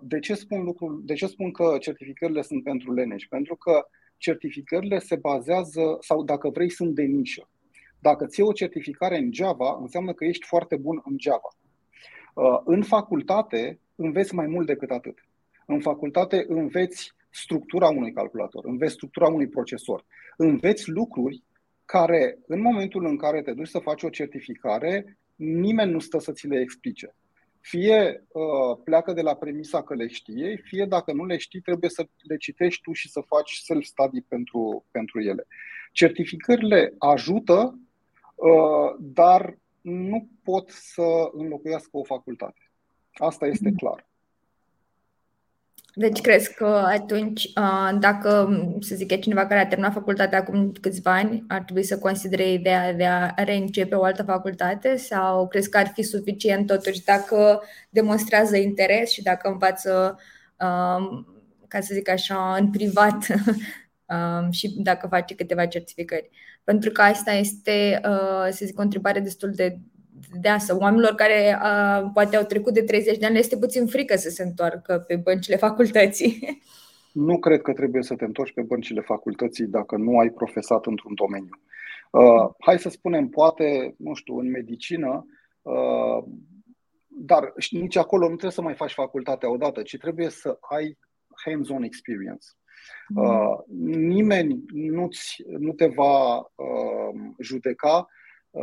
De 0.00 0.18
ce 0.18 0.34
spun, 0.34 0.64
lucru, 0.64 1.02
de 1.04 1.14
ce 1.14 1.26
spun 1.26 1.50
că 1.50 1.76
certificările 1.80 2.42
sunt 2.42 2.62
pentru 2.62 2.92
leneși? 2.92 3.28
Pentru 3.28 3.56
că 3.56 3.86
certificările 4.16 4.98
se 4.98 5.16
bazează, 5.16 5.96
sau 6.00 6.24
dacă 6.24 6.48
vrei, 6.48 6.70
sunt 6.70 6.94
de 6.94 7.02
nișă. 7.02 7.48
Dacă 8.00 8.26
ți 8.26 8.40
o 8.40 8.52
certificare 8.52 9.18
în 9.18 9.32
Java, 9.32 9.78
înseamnă 9.80 10.12
că 10.12 10.24
ești 10.24 10.46
foarte 10.46 10.76
bun 10.76 11.00
în 11.04 11.16
Java. 11.18 11.56
Uh, 12.34 12.60
în 12.64 12.82
facultate 12.82 13.80
înveți 13.94 14.34
mai 14.34 14.46
mult 14.46 14.66
decât 14.66 14.90
atât. 14.90 15.18
În 15.66 15.80
facultate 15.80 16.44
înveți 16.48 17.12
structura 17.30 17.88
unui 17.88 18.12
calculator, 18.12 18.64
înveți 18.64 18.92
structura 18.92 19.26
unui 19.26 19.48
procesor, 19.48 20.04
înveți 20.36 20.90
lucruri 20.90 21.42
care, 21.84 22.38
în 22.46 22.60
momentul 22.60 23.06
în 23.06 23.16
care 23.16 23.42
te 23.42 23.52
duci 23.52 23.68
să 23.68 23.78
faci 23.78 24.02
o 24.02 24.08
certificare, 24.08 25.18
nimeni 25.36 25.92
nu 25.92 25.98
stă 25.98 26.18
să 26.18 26.32
ți 26.32 26.46
le 26.46 26.60
explice. 26.60 27.14
Fie 27.60 28.24
uh, 28.28 28.80
pleacă 28.84 29.12
de 29.12 29.20
la 29.20 29.34
premisa 29.34 29.82
că 29.82 29.94
le 29.94 30.06
știe, 30.06 30.60
fie 30.64 30.84
dacă 30.84 31.12
nu 31.12 31.24
le 31.24 31.36
știi, 31.36 31.60
trebuie 31.60 31.90
să 31.90 32.06
le 32.22 32.36
citești 32.36 32.82
tu 32.82 32.92
și 32.92 33.10
să 33.10 33.20
faci 33.26 33.52
self-study 33.52 34.20
pentru, 34.20 34.84
pentru 34.90 35.20
ele. 35.20 35.46
Certificările 35.92 36.94
ajută 36.98 37.54
Uh, 37.62 37.87
dar 38.98 39.58
nu 39.80 40.28
pot 40.42 40.70
să 40.70 41.30
înlocuiască 41.32 41.90
o 41.92 42.04
facultate. 42.04 42.70
Asta 43.12 43.46
este 43.46 43.72
clar. 43.76 44.08
Deci 45.94 46.20
crezi 46.20 46.54
că 46.54 46.66
atunci, 46.66 47.44
uh, 47.44 47.98
dacă, 48.00 48.48
să 48.80 48.94
zic, 48.94 49.10
e 49.10 49.16
cineva 49.16 49.46
care 49.46 49.60
a 49.60 49.66
terminat 49.66 49.92
facultatea 49.92 50.38
acum 50.38 50.72
câțiva 50.80 51.14
ani, 51.14 51.44
ar 51.48 51.62
trebui 51.62 51.82
să 51.82 51.98
considere 51.98 52.52
ideea 52.52 52.92
de 52.92 53.06
a 53.06 53.34
reîncepe 53.36 53.94
o 53.94 54.02
altă 54.02 54.22
facultate 54.22 54.96
sau 54.96 55.48
crezi 55.48 55.70
că 55.70 55.78
ar 55.78 55.86
fi 55.94 56.02
suficient 56.02 56.66
totuși 56.66 57.04
dacă 57.04 57.62
demonstrează 57.90 58.56
interes 58.56 59.10
și 59.10 59.22
dacă 59.22 59.48
învață, 59.48 60.18
uh, 60.60 61.24
ca 61.68 61.80
să 61.80 61.94
zic 61.94 62.08
așa, 62.08 62.56
în 62.58 62.70
privat 62.70 63.26
și 64.58 64.74
dacă 64.82 65.06
face 65.06 65.34
câteva 65.34 65.66
certificări. 65.66 66.30
Pentru 66.68 66.90
că 66.90 67.02
asta 67.02 67.32
este, 67.32 68.00
uh, 68.04 68.48
să 68.50 68.64
zic, 68.64 68.78
o 68.78 68.82
întrebare 68.82 69.20
destul 69.20 69.50
de 69.50 69.78
deasă. 70.40 70.76
Oamenilor 70.80 71.14
care 71.14 71.58
uh, 71.62 72.10
poate 72.12 72.36
au 72.36 72.44
trecut 72.44 72.72
de 72.74 72.82
30 72.82 73.18
de 73.18 73.26
ani 73.26 73.38
este 73.38 73.56
puțin 73.56 73.86
frică 73.86 74.16
să 74.16 74.28
se 74.28 74.42
întoarcă 74.42 75.04
pe 75.06 75.16
băncile 75.16 75.56
facultății. 75.56 76.38
Nu 77.12 77.38
cred 77.38 77.62
că 77.62 77.72
trebuie 77.72 78.02
să 78.02 78.14
te 78.14 78.24
întorci 78.24 78.52
pe 78.52 78.62
băncile 78.62 79.00
facultății 79.00 79.66
dacă 79.66 79.96
nu 79.96 80.18
ai 80.18 80.30
profesat 80.30 80.86
într-un 80.86 81.14
domeniu. 81.14 81.60
Uh, 82.10 82.50
hai 82.58 82.78
să 82.78 82.88
spunem, 82.88 83.28
poate, 83.28 83.94
nu 83.98 84.14
știu, 84.14 84.38
în 84.38 84.50
medicină, 84.50 85.26
uh, 85.62 86.24
dar 87.06 87.52
nici 87.70 87.96
acolo 87.96 88.22
nu 88.22 88.28
trebuie 88.28 88.50
să 88.50 88.62
mai 88.62 88.74
faci 88.74 88.92
facultatea 88.92 89.50
odată, 89.50 89.82
ci 89.82 89.96
trebuie 89.96 90.28
să 90.28 90.58
ai 90.60 90.98
hands-on 91.44 91.82
experience. 91.82 92.46
Uh, 93.14 93.58
nimeni 93.86 94.64
nu, 94.72 95.08
nu 95.58 95.72
te 95.72 95.86
va 95.86 96.36
uh, 96.36 97.34
judeca 97.38 98.08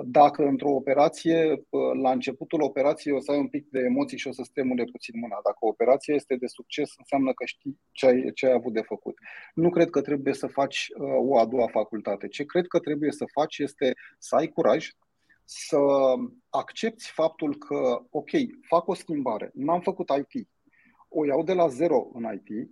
dacă 0.04 0.44
într-o 0.44 0.70
operație, 0.70 1.66
la 2.02 2.12
începutul 2.12 2.62
operației 2.62 3.14
o 3.14 3.20
să 3.20 3.32
ai 3.32 3.38
un 3.38 3.48
pic 3.48 3.70
de 3.70 3.80
emoții 3.80 4.18
și 4.18 4.28
o 4.28 4.32
să 4.32 4.44
stremule 4.44 4.84
puțin 4.84 5.20
mâna. 5.20 5.40
Dacă 5.44 5.58
operația 5.60 6.16
este 6.16 6.36
de 6.36 6.48
succes, 6.48 6.94
înseamnă 6.98 7.34
că 7.34 7.46
știi 7.46 7.80
ce 7.92 8.06
ai, 8.06 8.32
ce 8.34 8.46
ai 8.46 8.52
avut 8.52 8.74
de 8.74 8.82
făcut. 8.82 9.18
Nu 9.54 9.70
cred 9.70 9.90
că 9.90 10.02
trebuie 10.02 10.34
să 10.34 10.48
faci 10.48 10.88
uh, 10.98 11.08
o 11.18 11.38
a 11.38 11.46
doua 11.46 11.68
facultate. 11.68 12.28
Ce 12.28 12.44
cred 12.44 12.68
că 12.68 12.80
trebuie 12.80 13.12
să 13.12 13.26
faci 13.32 13.58
este 13.58 13.94
să 14.20 14.36
ai 14.36 14.48
curaj, 14.48 14.90
să 15.44 15.78
accepti 16.50 17.10
faptul 17.14 17.58
că, 17.58 18.06
ok, 18.10 18.30
fac 18.62 18.88
o 18.88 18.94
schimbare, 18.94 19.52
n-am 19.54 19.82
făcut 19.82 20.10
IT, 20.10 20.48
o 21.10 21.26
iau 21.26 21.44
de 21.44 21.54
la 21.54 21.68
zero 21.68 22.10
în 22.14 22.28
IT 22.34 22.70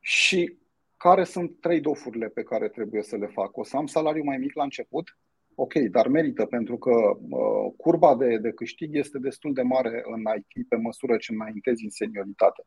și 0.00 0.58
care 0.96 1.24
sunt 1.24 1.60
trei 1.60 1.80
dofurile 1.80 2.28
pe 2.28 2.42
care 2.42 2.68
trebuie 2.68 3.02
să 3.02 3.16
le 3.16 3.26
fac? 3.26 3.56
O 3.56 3.64
să 3.64 3.76
am 3.76 3.86
salariu 3.86 4.24
mai 4.24 4.36
mic 4.36 4.54
la 4.54 4.62
început, 4.62 5.18
ok, 5.54 5.74
dar 5.74 6.08
merită 6.08 6.46
pentru 6.46 6.78
că 6.78 6.90
uh, 6.90 7.72
curba 7.76 8.16
de, 8.16 8.36
de 8.36 8.50
câștig 8.50 8.96
este 8.96 9.18
destul 9.18 9.52
de 9.52 9.62
mare 9.62 10.02
în 10.04 10.22
IT 10.36 10.68
pe 10.68 10.76
măsură 10.76 11.16
ce 11.16 11.32
înaintezi 11.32 11.84
în 11.84 11.90
senioritate. 11.90 12.64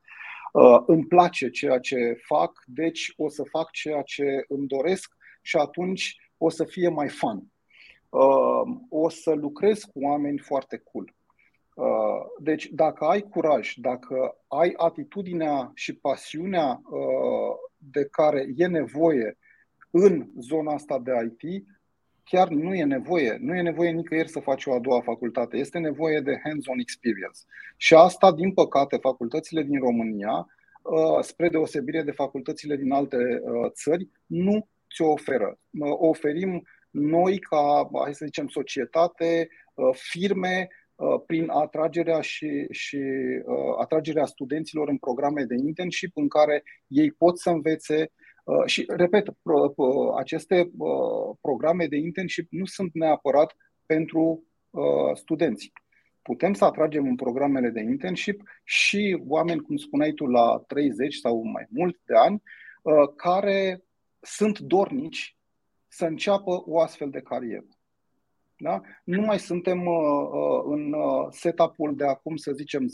Uh, 0.54 0.84
îmi 0.86 1.06
place 1.06 1.50
ceea 1.50 1.80
ce 1.80 2.18
fac, 2.26 2.52
deci 2.66 3.14
o 3.16 3.30
să 3.30 3.44
fac 3.44 3.72
ceea 3.72 4.02
ce 4.02 4.46
îmi 4.48 4.68
doresc 4.68 5.16
și 5.42 5.58
atunci 5.58 6.16
o 6.38 6.50
să 6.50 6.64
fie 6.64 6.90
mai 6.90 7.10
fun. 7.10 7.44
Uh, 8.10 8.78
o 8.90 9.10
să 9.10 9.32
lucrez 9.32 9.84
cu 9.84 10.00
oameni 10.02 10.38
foarte 10.38 10.78
cool. 10.78 11.16
Uh, 11.76 12.26
deci, 12.40 12.66
dacă 12.66 13.06
ai 13.06 13.22
curaj, 13.22 13.74
dacă 13.76 14.38
ai 14.48 14.74
atitudinea 14.78 15.72
și 15.74 15.96
pasiunea 15.96 16.82
uh, 16.90 17.56
de 17.92 18.08
care 18.12 18.48
e 18.56 18.68
nevoie 18.68 19.38
în 19.92 20.28
zona 20.40 20.74
asta 20.74 21.00
de 21.00 21.12
IT, 21.24 21.66
chiar 22.24 22.48
nu 22.48 22.74
e 22.74 22.84
nevoie. 22.84 23.38
Nu 23.40 23.56
e 23.56 23.62
nevoie 23.62 23.90
nicăieri 23.90 24.30
să 24.30 24.40
faci 24.40 24.66
o 24.66 24.74
a 24.74 24.80
doua 24.80 25.02
facultate. 25.02 25.58
Este 25.58 25.78
nevoie 25.78 26.20
de 26.20 26.40
hands-on 26.44 26.80
experience. 26.80 27.40
Și 27.78 27.94
asta, 27.94 28.34
din 28.34 28.54
păcate, 28.54 28.98
facultățile 28.98 29.64
din 29.64 29.80
România, 29.80 30.48
uh, 30.82 31.20
spre 31.22 31.50
deosebire 31.50 32.04
de 32.04 32.12
facultățile 32.12 32.76
din 32.76 32.92
alte 32.92 33.18
uh, 33.18 33.72
țări, 33.72 34.10
nu 34.26 34.68
ți-o 34.94 35.12
oferă. 35.12 35.60
O 35.80 36.08
oferim 36.08 36.68
noi 36.90 37.40
ca, 37.40 37.90
hai 38.04 38.14
să 38.14 38.26
zicem, 38.26 38.48
societate, 38.48 39.50
uh, 39.74 39.90
firme, 39.94 40.68
prin 41.26 41.50
atragerea 41.50 42.22
și, 42.22 42.66
și 42.70 43.00
atragerea 43.80 44.26
studenților 44.26 44.90
în 44.90 44.98
programe 44.98 45.44
de 45.44 45.56
internship 45.56 46.12
în 46.18 46.28
care 46.28 46.64
ei 46.88 47.12
pot 47.12 47.40
să 47.40 47.50
învețe 47.50 48.12
Uh, 48.48 48.66
și, 48.66 48.86
repet, 48.88 49.28
aceste 50.18 50.72
uh, 50.78 51.36
programe 51.42 51.88
de 51.88 51.98
internship 51.98 52.48
nu 52.52 52.66
sunt 52.66 52.94
neapărat 52.94 53.56
pentru 53.86 54.44
uh, 54.70 55.16
studenți. 55.16 55.72
Putem 56.22 56.54
să 56.54 56.66
atragem 56.66 57.06
în 57.06 57.16
programele 57.16 57.70
de 57.70 57.80
internship 57.80 58.42
și 58.64 59.24
oameni, 59.28 59.62
cum 59.62 59.76
spuneai 59.76 60.12
tu, 60.12 60.26
la 60.26 60.64
30 60.68 61.16
sau 61.16 61.44
mai 61.44 61.66
mult 61.70 62.00
de 62.06 62.14
ani, 62.16 62.42
care 63.16 63.84
sunt 64.22 64.60
dornici 64.60 65.38
să 65.88 66.06
înceapă 66.06 66.64
o 66.66 66.80
astfel 66.80 67.10
de 67.10 67.22
carieră. 67.22 67.66
Da? 68.58 68.82
Nu 69.04 69.22
mai 69.22 69.40
suntem 69.40 69.86
uh, 69.86 70.64
în 70.66 70.96
setup-ul 71.30 71.96
de 71.96 72.06
acum, 72.06 72.36
să 72.36 72.52
zicem, 72.52 72.84
10-20 72.84 72.88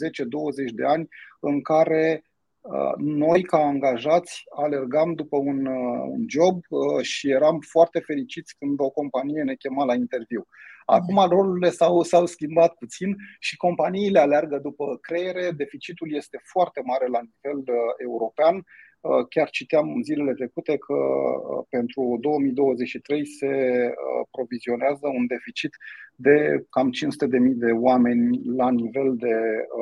de 0.73 0.85
ani, 0.85 1.07
în 1.39 1.61
care 1.61 2.23
Uh, 2.63 2.93
noi, 2.97 3.43
ca 3.43 3.57
angajați, 3.57 4.43
alergam 4.55 5.13
după 5.13 5.37
un, 5.37 5.65
uh, 5.65 6.07
un 6.09 6.25
job 6.27 6.61
uh, 6.69 7.01
și 7.01 7.29
eram 7.29 7.59
foarte 7.59 7.99
fericiți 7.99 8.55
când 8.57 8.79
o 8.79 8.89
companie 8.89 9.43
ne 9.43 9.55
chema 9.55 9.85
la 9.85 9.93
interviu. 9.93 10.47
Acum 10.85 11.27
rolurile 11.29 11.69
s-au, 11.69 12.01
s-au 12.01 12.25
schimbat 12.25 12.73
puțin 12.73 13.15
și 13.39 13.57
companiile 13.57 14.19
alergă 14.19 14.57
după 14.57 14.97
creiere. 15.01 15.51
Deficitul 15.51 16.15
este 16.15 16.39
foarte 16.43 16.81
mare 16.85 17.07
la 17.07 17.19
nivel 17.19 17.57
uh, 17.57 17.93
european. 17.97 18.65
Uh, 19.03 19.25
chiar 19.29 19.49
citeam 19.49 20.01
zilele 20.03 20.33
trecute 20.33 20.77
că 20.77 20.93
uh, 20.93 21.65
pentru 21.69 22.17
2023 22.21 23.25
se 23.25 23.49
provizionează 24.31 25.07
un 25.07 25.25
deficit 25.27 25.77
de 26.15 26.65
cam 26.69 26.89
500.000 26.91 27.53
de 27.65 27.71
oameni 27.71 28.41
la 28.55 28.69
nivel 28.71 29.15
de 29.15 29.35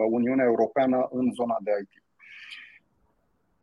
Uniunea 0.09 0.45
Europeană 0.45 1.07
în 1.11 1.31
zona 1.33 1.57
de 1.63 1.71
IT. 1.81 2.01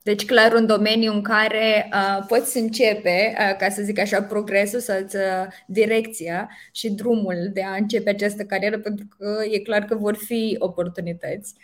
Deci, 0.09 0.25
clar, 0.25 0.53
un 0.53 0.67
domeniu 0.67 1.13
în 1.13 1.23
care 1.23 1.89
uh, 1.93 2.25
poți 2.27 2.59
începe, 2.59 3.35
uh, 3.39 3.57
ca 3.57 3.69
să 3.69 3.83
zic 3.83 3.99
așa, 3.99 4.23
progresul 4.23 4.81
sau 4.81 4.97
uh, 5.01 5.47
direcția 5.67 6.51
și 6.73 6.91
drumul 6.91 7.51
de 7.53 7.63
a 7.63 7.75
începe 7.75 8.11
această 8.11 8.45
carieră, 8.45 8.79
pentru 8.79 9.07
că 9.19 9.45
e 9.51 9.59
clar 9.59 9.85
că 9.85 9.95
vor 9.95 10.17
fi 10.17 10.57
oportunități. 10.59 11.55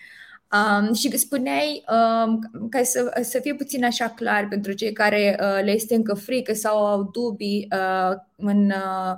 Um, 0.54 0.92
și 0.92 1.18
spuneai, 1.18 1.84
um, 1.88 2.40
ca 2.70 2.82
să, 2.82 3.20
să 3.22 3.38
fie 3.38 3.54
puțin 3.54 3.84
așa 3.84 4.08
clar 4.08 4.46
pentru 4.48 4.72
cei 4.72 4.92
care 4.92 5.38
uh, 5.40 5.64
le 5.64 5.70
este 5.70 5.94
încă 5.94 6.14
frică 6.14 6.52
sau 6.52 6.86
au 6.86 7.02
dubii 7.02 7.68
uh, 7.72 8.16
în, 8.36 8.70
uh, 8.70 9.14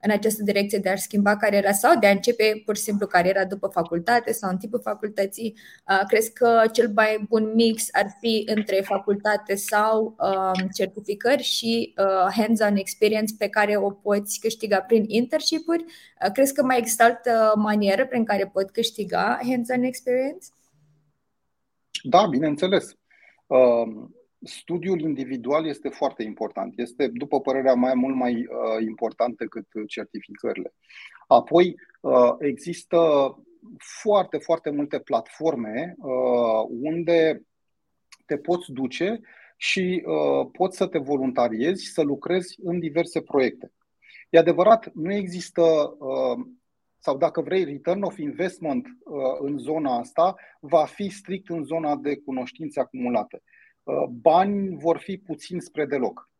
în 0.00 0.10
această 0.10 0.42
direcție 0.42 0.78
de 0.78 0.88
a 0.88 0.96
schimba 0.96 1.36
cariera 1.36 1.72
sau 1.72 1.98
de 1.98 2.06
a 2.06 2.10
începe 2.10 2.62
pur 2.64 2.76
și 2.76 2.82
simplu 2.82 3.06
cariera 3.06 3.44
după 3.44 3.66
facultate 3.66 4.32
sau 4.32 4.50
în 4.50 4.56
tipul 4.56 4.80
facultății, 4.82 5.54
uh, 5.88 6.00
crezi 6.08 6.32
că 6.32 6.62
cel 6.72 6.92
mai 6.94 7.26
bun 7.28 7.52
mix 7.54 7.86
ar 7.92 8.16
fi 8.20 8.42
între 8.54 8.80
facultate 8.84 9.54
sau 9.54 10.16
uh, 10.18 10.64
certificări 10.74 11.42
și 11.42 11.94
uh, 11.98 12.32
hands-on 12.36 12.76
experience 12.76 13.34
pe 13.38 13.48
care 13.48 13.76
o 13.76 13.90
poți 13.90 14.40
câștiga 14.40 14.80
prin 14.80 15.04
internship-uri? 15.06 15.84
Uh, 15.84 16.32
crezi 16.32 16.54
că 16.54 16.62
mai 16.62 16.78
există 16.78 17.02
altă 17.02 17.52
manieră 17.56 18.06
prin 18.06 18.24
care 18.24 18.50
pot 18.52 18.70
câștiga 18.70 19.38
hands-on 19.42 19.82
experience? 19.82 20.46
Da, 22.08 22.26
bineînțeles. 22.26 22.96
Uh, 23.46 24.06
studiul 24.42 25.00
individual 25.00 25.66
este 25.66 25.88
foarte 25.88 26.22
important. 26.22 26.78
Este, 26.78 27.08
după 27.08 27.40
părerea 27.40 27.74
mea, 27.74 27.94
mult 27.94 28.14
mai 28.16 28.34
uh, 28.34 28.86
important 28.86 29.36
decât 29.36 29.66
certificările. 29.86 30.74
Apoi, 31.26 31.74
uh, 32.00 32.34
există 32.38 32.98
foarte, 34.00 34.38
foarte 34.38 34.70
multe 34.70 34.98
platforme 34.98 35.94
unde 36.68 37.42
te 38.26 38.36
poți 38.36 38.72
duce 38.72 39.20
și 39.56 40.04
poți 40.52 40.76
să 40.76 40.86
te 40.86 40.98
voluntariezi, 40.98 41.84
să 41.84 42.02
lucrezi 42.02 42.56
în 42.62 42.78
diverse 42.78 43.20
proiecte. 43.20 43.72
E 44.30 44.38
adevărat, 44.38 44.90
nu 44.94 45.12
există 45.12 45.96
sau 46.98 47.16
dacă 47.16 47.40
vrei, 47.40 47.64
return 47.64 48.02
of 48.02 48.18
investment 48.18 48.86
uh, 48.86 49.22
în 49.38 49.58
zona 49.58 49.98
asta 49.98 50.34
va 50.60 50.84
fi 50.84 51.08
strict 51.08 51.48
în 51.48 51.64
zona 51.64 51.96
de 51.96 52.16
cunoștințe 52.16 52.80
acumulate. 52.80 53.42
Uh, 53.82 54.04
bani 54.08 54.76
vor 54.78 54.98
fi 54.98 55.18
puțin 55.18 55.60
spre 55.60 55.86
deloc. 55.86 56.30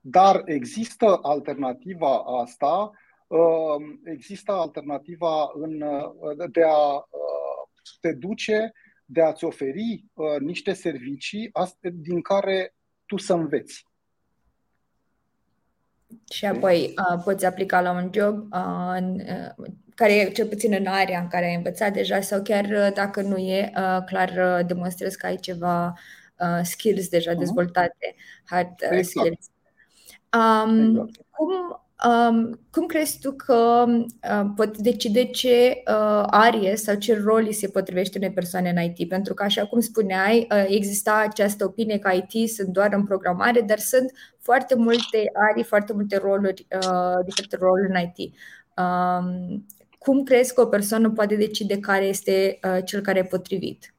Dar 0.00 0.42
există 0.44 1.18
alternativa 1.22 2.16
asta, 2.16 2.90
uh, 3.26 3.98
există 4.04 4.52
alternativa 4.52 5.50
în, 5.54 5.84
de 6.50 6.62
a 6.64 7.06
te 8.00 8.12
duce, 8.12 8.72
de 9.04 9.22
a-ți 9.22 9.44
oferi 9.44 10.04
niște 10.38 10.72
servicii 10.72 11.50
din 11.92 12.20
care 12.20 12.74
tu 13.06 13.16
să 13.16 13.34
înveți. 13.34 13.86
Și 16.32 16.46
apoi 16.46 16.94
uh, 16.96 17.20
poți 17.24 17.46
aplica 17.46 17.80
la 17.80 17.90
un 17.90 18.10
job 18.12 18.36
uh, 18.52 18.94
în, 18.96 19.20
uh, 19.20 19.66
care 19.94 20.12
e 20.12 20.30
cel 20.30 20.46
puțin 20.46 20.72
în 20.72 20.86
area 20.86 21.20
în 21.20 21.28
care 21.28 21.46
ai 21.46 21.54
învățat 21.54 21.92
deja 21.92 22.20
sau 22.20 22.42
chiar 22.42 22.64
uh, 22.64 22.92
dacă 22.94 23.22
nu 23.22 23.36
e, 23.36 23.72
uh, 23.76 24.04
clar 24.06 24.28
uh, 24.28 24.66
demonstrezi 24.66 25.16
că 25.18 25.26
ai 25.26 25.36
ceva 25.36 25.92
uh, 26.38 26.60
skills 26.62 27.08
deja 27.08 27.32
uh-huh. 27.32 27.38
dezvoltate, 27.38 28.14
hard 28.44 28.68
uh, 28.68 28.88
exact. 28.90 29.06
skills. 29.06 29.50
Um, 30.32 30.88
exact. 30.88 31.16
Cum 31.30 31.50
Um, 31.52 31.81
cum 32.70 32.86
crezi 32.86 33.18
tu 33.18 33.32
că 33.32 33.84
uh, 33.88 34.50
pot 34.56 34.78
decide 34.78 35.24
ce 35.24 35.82
uh, 35.86 36.24
arie 36.26 36.76
sau 36.76 36.94
ce 36.94 37.20
rol 37.24 37.44
îi 37.46 37.52
se 37.52 37.68
potrivește 37.68 38.18
unei 38.18 38.32
persoane 38.32 38.70
în 38.70 38.82
IT? 38.82 39.08
Pentru 39.08 39.34
că, 39.34 39.42
așa 39.42 39.66
cum 39.66 39.80
spuneai, 39.80 40.48
uh, 40.50 40.64
exista 40.68 41.24
această 41.28 41.64
opinie 41.64 41.98
că 41.98 42.10
IT 42.12 42.50
sunt 42.50 42.68
doar 42.68 42.92
în 42.92 43.04
programare, 43.04 43.60
dar 43.60 43.78
sunt 43.78 44.12
foarte 44.38 44.74
multe 44.74 45.30
arii, 45.50 45.64
foarte 45.64 45.92
multe 45.92 46.16
roluri, 46.16 46.66
uh, 46.74 47.24
diferite 47.24 47.56
roluri 47.56 47.88
în 47.88 48.12
IT. 48.14 48.34
Um, 48.76 49.66
cum 49.98 50.22
crezi 50.22 50.54
că 50.54 50.60
o 50.60 50.66
persoană 50.66 51.10
poate 51.10 51.36
decide 51.36 51.78
care 51.78 52.04
este 52.04 52.58
uh, 52.64 52.84
cel 52.84 53.00
care 53.00 53.18
e 53.18 53.24
potrivit? 53.24 53.94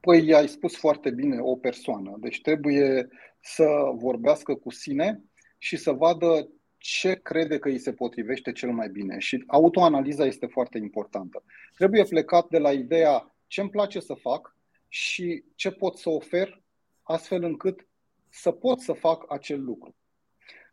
Păi 0.00 0.34
ai 0.34 0.48
spus 0.48 0.76
foarte 0.76 1.10
bine 1.10 1.38
o 1.40 1.56
persoană. 1.56 2.16
Deci 2.20 2.40
trebuie 2.40 3.08
să 3.40 3.64
vorbească 3.94 4.54
cu 4.54 4.70
sine 4.70 5.22
și 5.62 5.76
să 5.76 5.92
vadă 5.92 6.48
ce 6.78 7.14
crede 7.14 7.58
că 7.58 7.68
îi 7.68 7.78
se 7.78 7.92
potrivește 7.92 8.52
cel 8.52 8.72
mai 8.72 8.88
bine. 8.88 9.18
Și 9.18 9.44
autoanaliza 9.46 10.24
este 10.24 10.46
foarte 10.46 10.78
importantă. 10.78 11.42
Trebuie 11.76 12.04
plecat 12.04 12.48
de 12.48 12.58
la 12.58 12.72
ideea 12.72 13.34
ce 13.46 13.60
îmi 13.60 13.70
place 13.70 14.00
să 14.00 14.14
fac 14.14 14.56
și 14.88 15.44
ce 15.54 15.70
pot 15.70 15.98
să 15.98 16.10
ofer 16.10 16.62
astfel 17.02 17.42
încât 17.42 17.86
să 18.28 18.50
pot 18.50 18.80
să 18.80 18.92
fac 18.92 19.32
acel 19.32 19.64
lucru. 19.64 19.94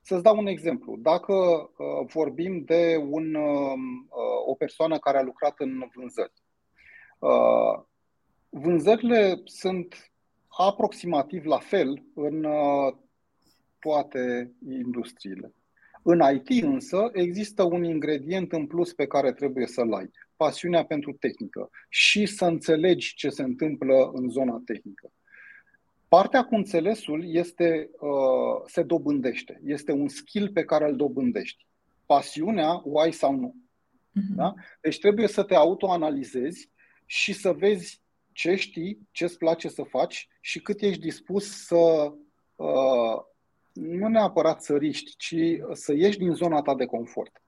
Să-ți 0.01 0.23
dau 0.23 0.37
un 0.37 0.47
exemplu. 0.47 0.97
Dacă 0.97 1.33
uh, 1.33 2.07
vorbim 2.07 2.63
de 2.63 3.05
un, 3.09 3.33
uh, 3.33 3.73
o 4.45 4.53
persoană 4.53 4.97
care 4.97 5.17
a 5.17 5.21
lucrat 5.21 5.59
în 5.59 5.89
vânzări, 5.95 6.33
uh, 7.19 7.83
vânzările 8.49 9.41
sunt 9.45 10.11
aproximativ 10.47 11.45
la 11.45 11.57
fel 11.57 12.03
în 12.13 12.43
uh, 12.43 12.93
toate 13.79 14.51
industriile. 14.69 15.53
În 16.03 16.21
IT 16.33 16.63
însă 16.63 17.09
există 17.13 17.63
un 17.63 17.83
ingredient 17.83 18.51
în 18.51 18.67
plus 18.67 18.93
pe 18.93 19.07
care 19.07 19.33
trebuie 19.33 19.67
să-l 19.67 19.93
ai, 19.93 20.11
pasiunea 20.35 20.85
pentru 20.85 21.11
tehnică 21.11 21.69
și 21.89 22.25
să 22.25 22.45
înțelegi 22.45 23.15
ce 23.15 23.29
se 23.29 23.43
întâmplă 23.43 24.11
în 24.13 24.29
zona 24.29 24.61
tehnică. 24.65 25.11
Partea 26.07 26.43
cu 26.45 26.55
înțelesul 26.55 27.35
este, 27.35 27.89
uh, 27.99 28.63
se 28.65 28.83
dobândește. 28.83 29.61
Este 29.65 29.91
un 29.91 30.07
skill 30.07 30.49
pe 30.49 30.63
care 30.63 30.89
îl 30.89 30.95
dobândești. 30.95 31.65
Pasiunea 32.05 32.81
o 32.83 32.99
ai 32.99 33.11
sau 33.11 33.35
nu. 33.35 33.55
Uh-huh. 33.55 34.35
Da? 34.35 34.53
Deci 34.81 34.99
trebuie 34.99 35.27
să 35.27 35.43
te 35.43 35.55
autoanalizezi 35.55 36.71
și 37.05 37.33
să 37.33 37.51
vezi 37.51 38.01
ce 38.31 38.55
știi, 38.55 39.07
ce 39.11 39.23
îți 39.23 39.37
place 39.37 39.67
să 39.67 39.83
faci 39.83 40.27
și 40.41 40.59
cât 40.59 40.81
ești 40.81 41.01
dispus 41.01 41.65
să 41.65 42.13
uh, 42.55 43.21
nu 43.79 44.07
neapărat 44.07 44.61
să 44.61 44.77
riști, 44.77 45.15
ci 45.17 45.35
să 45.71 45.93
ieși 45.93 46.17
din 46.17 46.33
zona 46.33 46.61
ta 46.61 46.75
de 46.75 46.85
confort. 46.85 47.41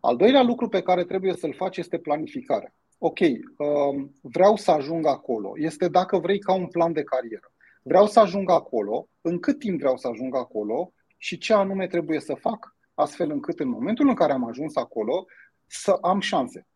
Al 0.00 0.16
doilea 0.16 0.42
lucru 0.42 0.68
pe 0.68 0.82
care 0.82 1.04
trebuie 1.04 1.34
să-l 1.34 1.54
faci 1.54 1.76
este 1.76 1.98
planificarea. 1.98 2.74
Ok, 2.98 3.18
um, 3.18 4.14
vreau 4.22 4.56
să 4.56 4.70
ajung 4.70 5.06
acolo. 5.06 5.52
Este 5.56 5.88
dacă 5.88 6.18
vrei 6.18 6.38
ca 6.38 6.52
un 6.52 6.66
plan 6.66 6.92
de 6.92 7.02
carieră. 7.02 7.52
Vreau 7.82 8.06
să 8.06 8.20
ajung 8.20 8.50
acolo, 8.50 9.08
în 9.20 9.38
cât 9.38 9.58
timp 9.58 9.78
vreau 9.78 9.96
să 9.96 10.08
ajung 10.08 10.36
acolo 10.36 10.92
și 11.16 11.38
ce 11.38 11.52
anume 11.52 11.86
trebuie 11.86 12.20
să 12.20 12.34
fac, 12.34 12.76
astfel 12.94 13.30
încât 13.30 13.60
în 13.60 13.68
momentul 13.68 14.08
în 14.08 14.14
care 14.14 14.32
am 14.32 14.44
ajuns 14.44 14.76
acolo 14.76 15.24
să 15.66 15.98
am 16.00 16.20
șanse. 16.20 16.66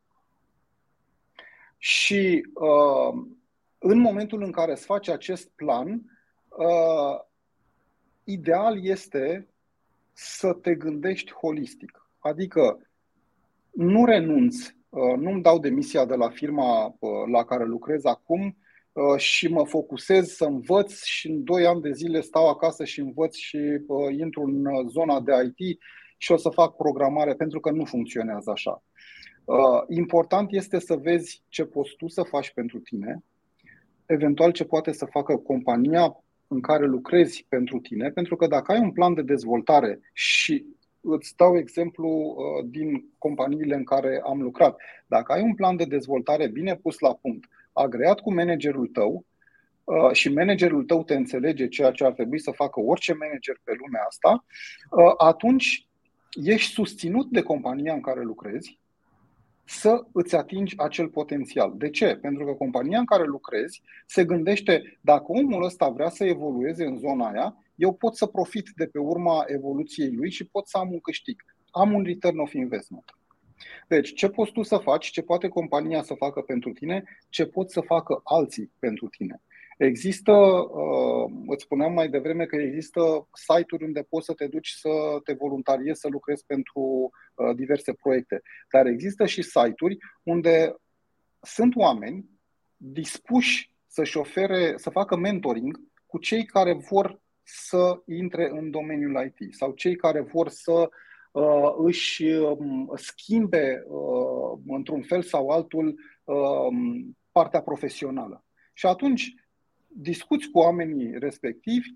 Și 1.76 2.46
uh, 2.54 3.24
în 3.78 3.98
momentul 3.98 4.42
în 4.42 4.50
care 4.50 4.72
îți 4.72 4.84
faci 4.84 5.08
acest 5.08 5.50
plan, 5.54 6.02
uh, 6.48 7.20
ideal 8.24 8.84
este 8.84 9.48
să 10.12 10.52
te 10.52 10.74
gândești 10.74 11.32
holistic. 11.32 12.08
Adică 12.18 12.88
nu 13.70 14.04
renunți, 14.04 14.76
uh, 14.88 15.16
nu-mi 15.16 15.42
dau 15.42 15.58
demisia 15.58 16.04
de 16.04 16.14
la 16.14 16.28
firma 16.28 16.86
uh, 16.86 17.10
la 17.32 17.44
care 17.44 17.64
lucrez 17.64 18.04
acum 18.04 18.56
uh, 18.92 19.18
și 19.18 19.48
mă 19.48 19.66
focusez 19.66 20.28
să 20.28 20.44
învăț 20.44 21.02
și 21.02 21.28
în 21.28 21.44
2 21.44 21.66
ani 21.66 21.80
de 21.80 21.92
zile 21.92 22.20
stau 22.20 22.48
acasă 22.48 22.84
și 22.84 23.00
învăț 23.00 23.34
și 23.34 23.58
intru 24.18 24.42
în 24.42 24.88
zona 24.88 25.20
de 25.20 25.32
IT 25.56 25.78
și 26.16 26.32
o 26.32 26.36
să 26.36 26.48
fac 26.48 26.76
programare 26.76 27.34
pentru 27.34 27.60
că 27.60 27.70
nu 27.70 27.84
funcționează 27.84 28.50
așa. 28.50 28.82
Important 29.88 30.52
este 30.52 30.78
să 30.78 30.96
vezi 30.96 31.42
ce 31.48 31.64
poți 31.64 31.94
tu 31.96 32.08
să 32.08 32.22
faci 32.22 32.52
pentru 32.52 32.78
tine, 32.78 33.24
eventual 34.06 34.52
ce 34.52 34.64
poate 34.64 34.92
să 34.92 35.04
facă 35.04 35.36
compania 35.36 36.23
în 36.54 36.60
care 36.60 36.86
lucrezi 36.86 37.46
pentru 37.48 37.78
tine, 37.78 38.10
pentru 38.10 38.36
că 38.36 38.46
dacă 38.46 38.72
ai 38.72 38.80
un 38.80 38.90
plan 38.90 39.14
de 39.14 39.22
dezvoltare 39.22 40.00
și 40.12 40.64
îți 41.00 41.36
dau 41.36 41.56
exemplu 41.56 42.08
uh, 42.08 42.66
din 42.70 43.04
companiile 43.18 43.74
în 43.74 43.84
care 43.84 44.20
am 44.24 44.42
lucrat, 44.42 44.80
dacă 45.06 45.32
ai 45.32 45.42
un 45.42 45.54
plan 45.54 45.76
de 45.76 45.84
dezvoltare 45.84 46.46
bine 46.46 46.76
pus 46.76 46.98
la 46.98 47.14
punct, 47.14 47.48
agreat 47.72 48.20
cu 48.20 48.34
managerul 48.34 48.86
tău 48.86 49.24
uh, 49.84 50.12
și 50.12 50.32
managerul 50.32 50.84
tău 50.84 51.04
te 51.04 51.14
înțelege 51.14 51.68
ceea 51.68 51.90
ce 51.90 52.04
ar 52.04 52.12
trebui 52.12 52.40
să 52.40 52.50
facă 52.50 52.80
orice 52.80 53.12
manager 53.12 53.60
pe 53.64 53.72
lumea 53.78 54.02
asta, 54.06 54.44
uh, 54.90 55.12
atunci 55.16 55.88
ești 56.44 56.72
susținut 56.72 57.30
de 57.30 57.42
compania 57.42 57.92
în 57.92 58.00
care 58.00 58.22
lucrezi 58.22 58.78
să 59.64 60.04
îți 60.12 60.36
atingi 60.36 60.78
acel 60.78 61.08
potențial. 61.08 61.74
De 61.76 61.90
ce? 61.90 62.16
Pentru 62.16 62.44
că 62.44 62.52
compania 62.52 62.98
în 62.98 63.04
care 63.04 63.24
lucrezi 63.24 63.82
se 64.06 64.24
gândește 64.24 64.98
dacă 65.00 65.24
omul 65.26 65.64
ăsta 65.64 65.88
vrea 65.88 66.08
să 66.08 66.24
evolueze 66.24 66.84
în 66.84 66.98
zona 66.98 67.28
aia, 67.28 67.56
eu 67.74 67.92
pot 67.92 68.16
să 68.16 68.26
profit 68.26 68.70
de 68.76 68.86
pe 68.86 68.98
urma 68.98 69.44
evoluției 69.46 70.10
lui 70.12 70.30
și 70.30 70.46
pot 70.46 70.68
să 70.68 70.78
am 70.78 70.92
un 70.92 71.00
câștig. 71.00 71.42
Am 71.70 71.92
un 71.92 72.02
return 72.02 72.38
of 72.38 72.52
investment. 72.52 73.04
Deci, 73.88 74.14
ce 74.14 74.28
poți 74.28 74.52
tu 74.52 74.62
să 74.62 74.76
faci, 74.76 75.10
ce 75.10 75.22
poate 75.22 75.48
compania 75.48 76.02
să 76.02 76.14
facă 76.14 76.40
pentru 76.40 76.72
tine, 76.72 77.04
ce 77.28 77.46
pot 77.46 77.70
să 77.70 77.80
facă 77.80 78.20
alții 78.24 78.70
pentru 78.78 79.08
tine. 79.08 79.42
Există, 79.78 80.32
uh, 80.32 81.32
îți 81.46 81.62
spuneam 81.62 81.92
mai 81.92 82.08
devreme 82.08 82.44
că 82.44 82.56
există 82.56 83.28
site-uri 83.32 83.84
unde 83.84 84.06
poți 84.08 84.26
să 84.26 84.32
te 84.32 84.46
duci 84.46 84.68
să 84.68 84.88
te 85.24 85.32
voluntariezi, 85.32 86.00
să 86.00 86.08
lucrezi 86.08 86.44
pentru 86.46 87.10
uh, 87.34 87.54
diverse 87.54 87.92
proiecte. 87.92 88.42
Dar 88.72 88.86
există 88.86 89.26
și 89.26 89.42
site-uri 89.42 89.96
unde 90.22 90.74
sunt 91.40 91.76
oameni 91.76 92.24
dispuși 92.76 93.72
să-și 93.86 94.16
ofere, 94.16 94.74
să 94.76 94.90
facă 94.90 95.16
mentoring 95.16 95.80
cu 96.06 96.18
cei 96.18 96.44
care 96.44 96.72
vor 96.72 97.20
să 97.42 98.02
intre 98.06 98.50
în 98.50 98.70
domeniul 98.70 99.32
IT 99.38 99.54
sau 99.54 99.72
cei 99.72 99.96
care 99.96 100.20
vor 100.20 100.48
să 100.48 100.90
uh, 101.32 101.74
își 101.76 102.24
um, 102.24 102.92
schimbe 102.94 103.84
uh, 103.86 104.58
într-un 104.66 105.02
fel 105.02 105.22
sau 105.22 105.48
altul 105.48 106.00
uh, 106.24 106.76
partea 107.32 107.62
profesională. 107.62 108.44
Și 108.72 108.86
atunci 108.86 109.34
discuți 109.94 110.50
cu 110.50 110.58
oamenii 110.58 111.18
respectivi, 111.18 111.88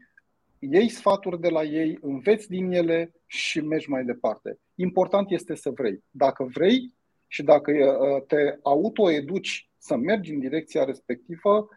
iei 0.58 0.88
sfaturi 0.88 1.40
de 1.40 1.48
la 1.48 1.62
ei, 1.62 1.98
înveți 2.00 2.48
din 2.48 2.72
ele 2.72 3.12
și 3.26 3.60
mergi 3.60 3.90
mai 3.90 4.04
departe. 4.04 4.58
Important 4.74 5.30
este 5.30 5.54
să 5.54 5.70
vrei. 5.70 6.04
Dacă 6.10 6.44
vrei 6.44 6.94
și 7.26 7.42
dacă 7.42 7.70
uh, 7.70 8.22
te 8.26 8.58
autoeduci 8.62 9.70
să 9.78 9.96
mergi 9.96 10.32
în 10.32 10.38
direcția 10.38 10.84
respectivă, 10.84 11.68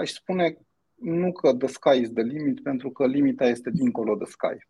aș 0.00 0.10
spune 0.10 0.56
nu 0.94 1.32
că 1.32 1.54
the 1.54 1.66
sky 1.66 2.00
is 2.00 2.10
the 2.12 2.22
limit, 2.22 2.62
pentru 2.62 2.90
că 2.90 3.06
limita 3.06 3.46
este 3.46 3.70
dincolo 3.70 4.14
de 4.14 4.24
sky. 4.24 4.66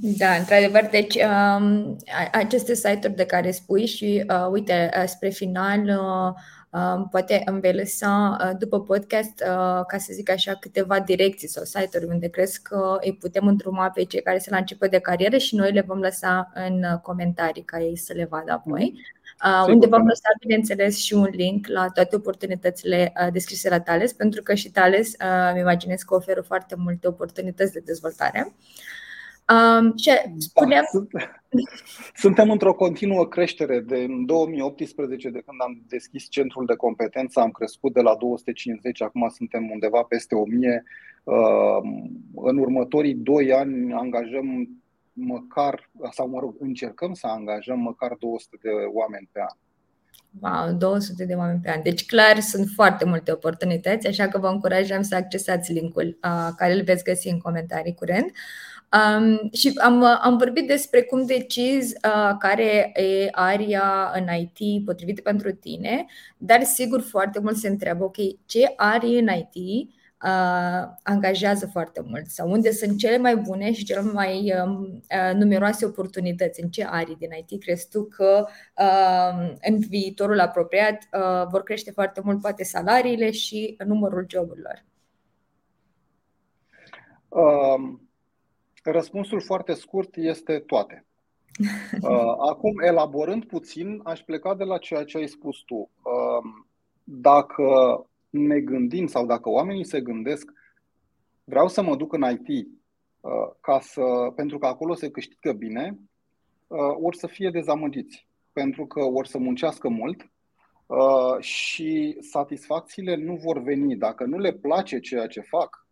Da, 0.00 0.34
într-adevăr, 0.34 0.88
deci 0.90 1.14
um, 1.14 1.96
aceste 2.32 2.74
site-uri 2.74 3.16
de 3.16 3.26
care 3.26 3.50
spui 3.50 3.86
și 3.86 4.24
uh, 4.28 4.46
uite, 4.50 4.90
uh, 4.96 5.04
spre 5.06 5.28
final 5.28 5.80
uh, 5.84 7.04
poate 7.10 7.42
îmi 7.44 7.60
vei 7.60 7.72
lăsa 7.72 8.36
după 8.58 8.80
podcast, 8.80 9.38
ca 9.86 9.96
să 9.98 10.12
zic 10.12 10.30
așa, 10.30 10.54
câteva 10.54 11.00
direcții 11.00 11.48
sau 11.48 11.64
site-uri 11.64 12.06
unde 12.06 12.28
crezi 12.28 12.62
că 12.62 12.98
îi 13.00 13.16
putem 13.20 13.46
îndruma 13.46 13.90
pe 13.90 14.02
cei 14.02 14.22
care 14.22 14.38
se 14.38 14.50
la 14.50 14.56
început 14.56 14.90
de 14.90 14.98
carieră 14.98 15.36
și 15.36 15.54
noi 15.54 15.72
le 15.72 15.84
vom 15.86 15.98
lăsa 15.98 16.52
în 16.54 16.84
comentarii 17.02 17.64
ca 17.64 17.80
ei 17.80 17.96
să 17.96 18.12
le 18.12 18.24
vadă 18.30 18.52
apoi. 18.52 18.94
Uh, 19.44 19.68
unde 19.68 19.86
vom 19.86 20.06
lăsa, 20.06 20.28
bineînțeles, 20.40 20.98
și 20.98 21.14
un 21.14 21.28
link 21.32 21.66
la 21.66 21.88
toate 21.88 22.16
oportunitățile 22.16 23.12
uh, 23.20 23.32
descrise 23.32 23.68
la 23.68 23.80
Thales, 23.80 24.12
pentru 24.12 24.42
că 24.42 24.54
și 24.54 24.70
Thales, 24.70 25.08
uh, 25.08 25.50
îmi 25.50 25.60
imaginez 25.60 26.00
că 26.02 26.14
oferă 26.14 26.40
foarte 26.40 26.74
multe 26.78 27.08
oportunități 27.08 27.72
de 27.72 27.82
dezvoltare. 27.84 28.54
Um, 29.52 29.96
și 29.96 30.06
da, 30.06 30.32
spuneam... 30.38 30.84
Da, 31.12 31.20
suntem 32.24 32.50
într-o 32.50 32.74
continuă 32.74 33.26
creștere. 33.26 33.80
De 33.80 33.96
în 33.96 34.26
2018, 34.26 35.30
de 35.30 35.42
când 35.46 35.60
am 35.60 35.82
deschis 35.88 36.28
centrul 36.28 36.66
de 36.66 36.74
competență, 36.74 37.40
am 37.40 37.50
crescut 37.50 37.92
de 37.92 38.00
la 38.00 38.16
250, 38.16 39.02
acum 39.02 39.28
suntem 39.28 39.70
undeva 39.70 40.02
peste 40.02 40.34
1000. 40.34 40.82
În 42.34 42.58
următorii 42.58 43.14
2 43.14 43.52
ani 43.52 43.92
angajăm 43.92 44.68
măcar, 45.12 45.90
sau 46.12 46.28
mă 46.28 46.38
rog, 46.38 46.54
încercăm 46.58 47.12
să 47.12 47.26
angajăm 47.26 47.78
măcar 47.78 48.16
200 48.18 48.56
de 48.62 48.70
oameni 48.92 49.28
pe 49.32 49.40
an. 49.40 49.56
Wow, 50.40 50.72
200 50.72 51.24
de 51.24 51.34
oameni 51.34 51.60
pe 51.62 51.70
an. 51.70 51.82
Deci, 51.82 52.06
clar, 52.06 52.40
sunt 52.40 52.68
foarte 52.74 53.04
multe 53.04 53.32
oportunități, 53.32 54.06
așa 54.06 54.28
că 54.28 54.38
vă 54.38 54.48
încurajăm 54.48 55.02
să 55.02 55.14
accesați 55.14 55.72
linkul 55.72 56.18
uh, 56.22 56.48
care 56.56 56.72
îl 56.72 56.82
veți 56.82 57.04
găsi 57.04 57.28
în 57.28 57.38
comentarii 57.38 57.94
curent. 57.94 58.32
Um, 58.92 59.50
și 59.52 59.72
am, 59.82 60.02
am 60.02 60.36
vorbit 60.36 60.66
despre 60.66 61.02
cum 61.02 61.26
decizi 61.26 61.94
uh, 62.04 62.36
care 62.38 63.00
e 63.00 63.28
aria 63.30 64.12
în 64.14 64.26
IT 64.34 64.84
potrivită 64.84 65.20
pentru 65.22 65.52
tine, 65.52 66.06
dar 66.36 66.62
sigur 66.62 67.00
foarte 67.00 67.38
mult 67.38 67.56
se 67.56 67.68
întreabă, 67.68 68.04
ok, 68.04 68.16
ce 68.46 68.72
arii 68.76 69.18
în 69.18 69.28
IT 69.28 69.88
uh, 70.22 70.88
angajează 71.02 71.66
foarte 71.66 72.02
mult 72.04 72.26
sau 72.26 72.50
unde 72.50 72.70
sunt 72.70 72.98
cele 72.98 73.18
mai 73.18 73.36
bune 73.36 73.72
și 73.72 73.84
cele 73.84 74.00
mai 74.00 74.54
um, 74.64 75.02
uh, 75.10 75.34
numeroase 75.34 75.84
oportunități, 75.84 76.62
în 76.62 76.68
ce 76.68 76.84
arii 76.84 77.16
din 77.16 77.30
IT 77.46 77.62
crezi 77.62 77.88
tu 77.88 78.04
că 78.04 78.46
uh, 78.78 79.54
în 79.60 79.78
viitorul 79.78 80.40
apropiat 80.40 81.08
uh, 81.12 81.46
vor 81.50 81.62
crește 81.62 81.90
foarte 81.90 82.20
mult 82.24 82.40
poate 82.40 82.64
salariile 82.64 83.30
și 83.30 83.76
numărul 83.84 84.26
joburilor? 84.28 84.84
Um, 87.28 88.05
răspunsul 88.90 89.40
foarte 89.40 89.72
scurt 89.72 90.16
este 90.16 90.58
toate. 90.58 91.04
Uh, 92.02 92.34
acum, 92.50 92.78
elaborând 92.78 93.44
puțin, 93.44 94.00
aș 94.04 94.20
pleca 94.20 94.54
de 94.54 94.64
la 94.64 94.78
ceea 94.78 95.04
ce 95.04 95.16
ai 95.18 95.26
spus 95.26 95.56
tu. 95.56 95.74
Um, 95.74 96.68
dacă 97.04 97.64
ne 98.30 98.60
gândim 98.60 99.06
sau 99.06 99.26
dacă 99.26 99.48
oamenii 99.48 99.84
se 99.84 100.00
gândesc, 100.00 100.52
vreau 101.44 101.68
să 101.68 101.82
mă 101.82 101.96
duc 101.96 102.12
în 102.12 102.24
IT 102.30 102.68
ca 103.60 103.80
să, 103.80 104.32
pentru 104.34 104.58
că 104.58 104.66
acolo 104.66 104.94
se 104.94 105.10
câștigă 105.10 105.52
bine, 105.52 105.98
ori 107.02 107.16
să 107.16 107.26
fie 107.26 107.50
dezamăgiți, 107.50 108.26
pentru 108.52 108.86
că 108.86 109.00
ori 109.00 109.28
să 109.28 109.38
muncească 109.38 109.88
mult 109.88 110.30
și 111.40 112.16
satisfacțiile 112.20 113.16
nu 113.16 113.34
vor 113.34 113.62
veni. 113.62 113.96
Dacă 113.96 114.24
nu 114.24 114.38
le 114.38 114.52
place 114.52 114.98
ceea 115.00 115.26
ce 115.26 115.40
fac, 115.40 115.86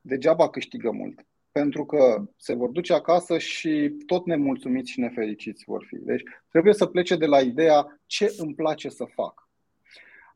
degeaba 0.00 0.48
câștigă 0.48 0.90
mult 0.90 1.26
pentru 1.58 1.84
că 1.84 2.22
se 2.36 2.54
vor 2.54 2.68
duce 2.68 2.92
acasă 2.92 3.38
și 3.38 3.94
tot 4.06 4.26
nemulțumiți 4.26 4.90
și 4.90 5.00
nefericiți 5.00 5.64
vor 5.66 5.84
fi. 5.88 5.96
Deci 5.96 6.22
trebuie 6.50 6.74
să 6.74 6.86
plece 6.86 7.16
de 7.16 7.26
la 7.26 7.40
ideea 7.40 8.00
ce 8.06 8.34
îmi 8.36 8.54
place 8.54 8.88
să 8.88 9.04
fac. 9.04 9.48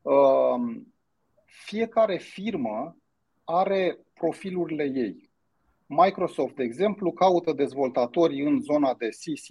Um, 0.03 0.95
fiecare 1.45 2.17
firmă 2.17 2.97
are 3.45 3.99
profilurile 4.15 4.85
ei. 4.95 5.31
Microsoft, 5.87 6.55
de 6.55 6.63
exemplu, 6.63 7.13
caută 7.13 7.53
dezvoltatori 7.53 8.43
în 8.43 8.61
zona 8.61 8.95
de 8.95 9.09
C, 9.09 9.39
C++, 9.41 9.49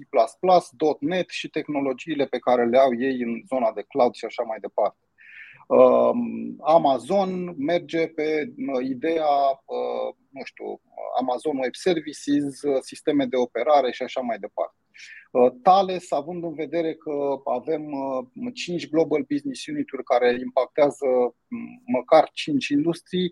.NET 1.00 1.30
și 1.30 1.50
tehnologiile 1.50 2.26
pe 2.26 2.40
care 2.40 2.66
le 2.66 2.78
au 2.78 3.00
ei 3.00 3.22
în 3.22 3.42
zona 3.48 3.72
de 3.72 3.86
cloud 3.88 4.14
și 4.14 4.26
așa 4.26 4.44
mai 4.44 4.58
departe. 4.60 5.06
Um, 5.68 6.56
Amazon 6.62 7.54
merge 7.58 8.08
pe 8.08 8.54
uh, 8.58 8.86
ideea, 8.86 9.62
uh, 9.66 10.16
nu 10.32 10.42
știu, 10.44 10.82
Amazon 11.20 11.58
Web 11.58 11.76
Services, 11.76 12.62
uh, 12.62 12.78
sisteme 12.82 13.26
de 13.26 13.36
operare 13.36 13.92
și 13.92 14.04
așa 14.04 14.22
mai 14.22 14.38
departe. 14.40 14.76
Thales, 15.64 16.12
având 16.12 16.44
în 16.44 16.54
vedere 16.54 16.94
că 16.94 17.42
avem 17.46 17.92
5 18.54 18.90
global 18.90 19.26
business 19.30 19.66
unit-uri 19.66 20.04
care 20.04 20.40
impactează 20.40 21.06
măcar 21.86 22.30
5 22.34 22.68
industrii, 22.68 23.30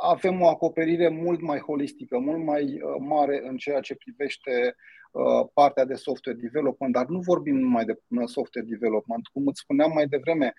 avem 0.00 0.40
o 0.40 0.48
acoperire 0.48 1.08
mult 1.08 1.40
mai 1.40 1.58
holistică, 1.58 2.18
mult 2.18 2.44
mai 2.44 2.80
mare 2.98 3.40
în 3.44 3.56
ceea 3.56 3.80
ce 3.80 3.94
privește 3.94 4.76
Uh, 5.10 5.48
partea 5.54 5.84
de 5.84 5.94
software 5.94 6.38
development, 6.38 6.92
dar 6.92 7.06
nu 7.06 7.18
vorbim 7.18 7.56
numai 7.56 7.84
de 7.84 7.98
software 8.24 8.66
development. 8.68 9.26
Cum 9.26 9.46
îți 9.46 9.60
spuneam 9.60 9.92
mai 9.92 10.06
devreme, 10.06 10.54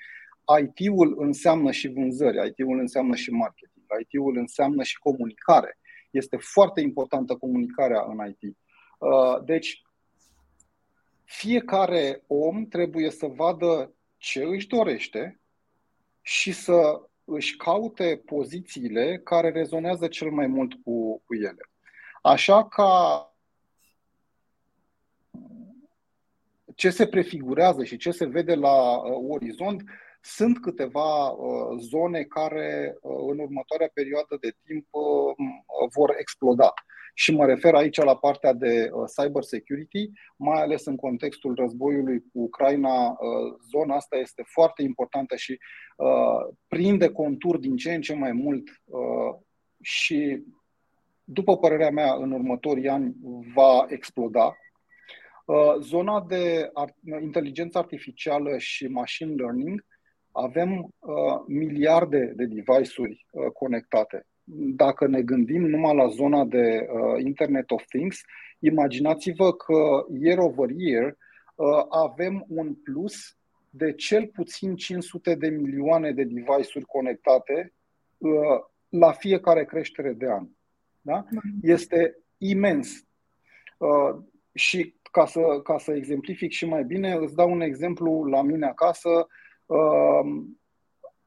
IT-ul 0.61 1.15
înseamnă 1.19 1.71
și 1.71 1.87
vânzări, 1.87 2.47
IT-ul 2.47 2.79
înseamnă 2.79 3.15
și 3.15 3.31
marketing, 3.31 3.78
IT-ul 3.99 4.37
înseamnă 4.37 4.83
și 4.83 4.99
comunicare. 4.99 5.77
Este 6.11 6.37
foarte 6.37 6.81
importantă 6.81 7.35
comunicarea 7.35 8.05
în 8.07 8.27
IT. 8.27 8.57
Uh, 8.97 9.43
deci, 9.43 9.81
fiecare 11.23 12.23
om 12.27 12.65
trebuie 12.65 13.09
să 13.09 13.25
vadă 13.25 13.93
ce 14.17 14.43
își 14.43 14.67
dorește 14.67 15.39
și 16.21 16.51
să 16.51 17.01
își 17.23 17.55
caute 17.55 18.21
pozițiile 18.25 19.19
care 19.23 19.49
rezonează 19.49 20.07
cel 20.07 20.31
mai 20.31 20.47
mult 20.47 20.73
cu, 20.73 21.21
cu 21.25 21.35
ele. 21.35 21.69
Așa 22.21 22.67
ca 22.67 23.23
ce 26.75 26.89
se 26.89 27.07
prefigurează 27.07 27.83
și 27.83 27.97
ce 27.97 28.11
se 28.11 28.25
vede 28.25 28.55
la 28.55 28.97
uh, 28.97 29.25
orizont, 29.29 29.83
sunt 30.21 30.61
câteva 30.61 31.29
uh, 31.29 31.77
zone 31.79 32.23
care 32.23 32.97
uh, 33.01 33.17
în 33.31 33.39
următoarea 33.39 33.89
perioadă 33.93 34.37
de 34.41 34.53
timp 34.65 34.87
vor 35.93 36.15
exploda. 36.17 36.73
Și 37.13 37.31
mă 37.31 37.45
refer 37.45 37.73
aici 37.73 37.97
la 37.97 38.15
partea 38.15 38.53
de 38.53 38.89
cyber 39.15 39.43
security, 39.43 40.09
mai 40.37 40.61
ales 40.61 40.85
în 40.85 40.95
contextul 40.95 41.55
războiului 41.55 42.19
cu 42.19 42.39
Ucraina. 42.39 43.17
Zona 43.71 43.95
asta 43.95 44.15
este 44.15 44.43
foarte 44.45 44.81
importantă 44.81 45.35
și 45.35 45.59
prinde 46.67 47.09
contur 47.09 47.57
din 47.57 47.75
ce 47.75 47.93
în 47.93 48.01
ce 48.01 48.13
mai 48.13 48.31
mult 48.31 48.63
și, 49.81 50.43
după 51.23 51.57
părerea 51.57 51.89
mea, 51.89 52.13
în 52.13 52.31
următorii 52.31 52.87
ani 52.87 53.15
va 53.53 53.85
exploda 53.87 54.55
Uh, 55.49 55.75
zona 55.79 56.25
de 56.27 56.71
inteligență 57.21 57.77
artificială 57.77 58.57
și 58.57 58.87
machine 58.87 59.33
learning 59.33 59.85
avem 60.43 60.93
uh, 60.99 61.43
miliarde 61.47 62.33
de 62.35 62.45
device-uri 62.45 63.25
uh, 63.31 63.45
conectate. 63.51 64.25
Dacă 64.75 65.07
ne 65.07 65.21
gândim 65.21 65.65
numai 65.65 65.95
la 65.95 66.07
zona 66.07 66.45
de 66.45 66.87
Internet 67.25 67.71
of 67.71 67.85
Things, 67.85 68.21
imaginați-vă 68.59 69.53
că 69.53 70.05
year 70.19 70.37
over 70.37 70.69
year 70.69 71.17
avem 71.89 72.45
un 72.47 72.73
plus 72.73 73.37
de 73.69 73.93
cel 73.93 74.27
puțin 74.27 74.75
500 74.75 75.35
de 75.35 75.47
milioane 75.47 76.11
de 76.11 76.23
device-uri 76.23 76.85
conectate 76.85 77.73
la 78.89 79.11
fiecare 79.11 79.65
creștere 79.65 80.13
de 80.13 80.25
an. 80.25 80.47
Da? 81.01 81.25
Este 81.61 82.17
imens. 82.37 83.05
Și 84.53 84.95
ca 85.11 85.25
să, 85.25 85.41
ca 85.63 85.77
să 85.77 85.91
exemplific 85.91 86.51
și 86.51 86.65
mai 86.65 86.83
bine, 86.83 87.13
îți 87.13 87.35
dau 87.35 87.51
un 87.51 87.61
exemplu 87.61 88.23
la 88.23 88.41
mine 88.41 88.65
acasă. 88.65 89.09
Uh, 89.09 89.25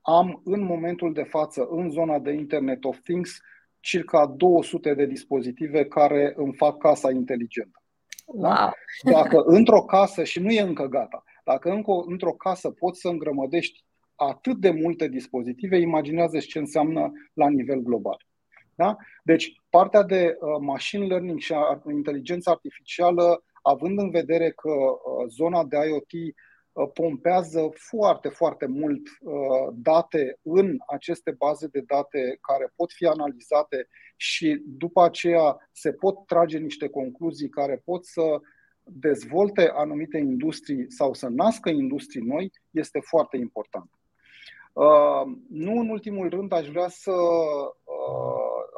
am 0.01 0.41
în 0.45 0.63
momentul 0.63 1.13
de 1.13 1.23
față, 1.23 1.67
în 1.71 1.91
zona 1.91 2.19
de 2.19 2.33
Internet 2.33 2.85
of 2.85 2.99
Things, 3.01 3.41
circa 3.81 4.27
200 4.27 4.95
de 4.95 5.07
dispozitive 5.07 5.85
care 5.85 6.33
îmi 6.37 6.55
fac 6.55 6.79
casa 6.79 7.11
inteligentă. 7.11 7.83
Wow. 8.27 8.73
Dacă 9.03 9.43
într-o 9.45 9.83
casă, 9.83 10.25
și 10.25 10.41
nu 10.41 10.51
e 10.51 10.61
încă 10.61 10.87
gata, 10.87 11.23
dacă 11.45 11.71
încă, 11.71 11.93
într-o 12.07 12.33
casă 12.33 12.71
poți 12.71 13.01
să 13.01 13.09
îngrămădești 13.09 13.85
atât 14.15 14.57
de 14.57 14.71
multe 14.71 15.09
dispozitive, 15.09 15.77
imaginează 15.79 16.39
ce 16.39 16.59
înseamnă 16.59 17.13
la 17.33 17.49
nivel 17.49 17.79
global. 17.79 18.27
Da? 18.75 18.97
Deci, 19.23 19.53
partea 19.71 20.03
de 20.03 20.37
uh, 20.41 20.49
machine 20.61 21.07
learning 21.07 21.39
și 21.39 21.55
inteligență 21.91 22.51
artificială 22.51 23.45
având 23.63 23.99
în 23.99 24.11
vedere 24.11 24.51
că 24.51 24.71
uh, 24.71 25.29
zona 25.29 25.65
de 25.65 25.77
IoT 25.77 26.13
uh, 26.13 26.35
pompează 26.95 27.71
foarte, 27.75 28.29
foarte 28.29 28.67
mult 28.67 29.09
uh, 29.21 29.33
date 29.73 30.39
în 30.43 30.77
aceste 30.87 31.31
baze 31.31 31.67
de 31.67 31.81
date 31.87 32.39
care 32.41 32.73
pot 32.77 32.93
fi 32.93 33.07
analizate 33.07 33.89
și 34.17 34.63
după 34.67 35.03
aceea 35.03 35.69
se 35.73 35.93
pot 35.93 36.27
trage 36.27 36.59
niște 36.59 36.89
concluzii 36.89 37.49
care 37.49 37.83
pot 37.85 38.05
să 38.05 38.41
dezvolte 38.85 39.71
anumite 39.75 40.19
industrii 40.19 40.93
sau 40.93 41.15
să 41.15 41.29
nască 41.29 41.71
industrii 41.71 42.23
noi, 42.23 42.51
este 42.71 43.01
foarte 43.01 43.37
important. 43.37 43.91
Nu 45.49 45.73
în 45.79 45.89
ultimul 45.89 46.29
rând 46.29 46.53
aș 46.53 46.69
vrea 46.69 46.89
să 46.89 47.13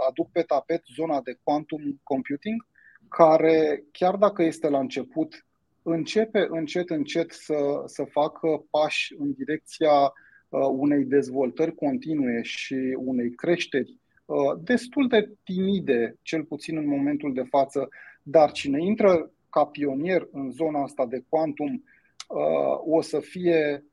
aduc 0.09 0.31
pe 0.33 0.43
tapet 0.43 0.83
zona 0.95 1.21
de 1.21 1.39
quantum 1.43 2.01
computing, 2.03 2.67
care, 3.09 3.85
chiar 3.93 4.17
dacă 4.17 4.43
este 4.43 4.69
la 4.69 4.79
început, 4.79 5.47
începe 5.85 6.47
încet, 6.51 6.91
încet 6.91 7.33
să, 7.33 7.83
să 7.87 8.05
facă 8.05 8.65
pași 8.71 9.15
în 9.19 9.33
direcția 9.33 9.93
uh, 10.01 10.61
unei 10.71 11.05
dezvoltări 11.05 11.75
continue 11.75 12.43
și 12.43 12.97
unei 12.99 13.35
creșteri 13.35 13.99
uh, 14.25 14.59
destul 14.63 15.09
de 15.09 15.31
timide, 15.43 16.19
cel 16.23 16.45
puțin 16.45 16.77
în 16.77 16.89
momentul 16.89 17.33
de 17.33 17.43
față, 17.43 17.89
dar 18.23 18.53
cine 18.53 18.85
intră 18.85 19.31
ca 19.51 19.65
pionier 19.65 20.29
în 20.33 20.51
zona 20.51 20.83
asta 20.83 21.07
de 21.07 21.25
quantum 21.29 21.85
uh, 22.29 22.97
o 22.97 23.01
să 23.01 23.21
fie 23.21 23.85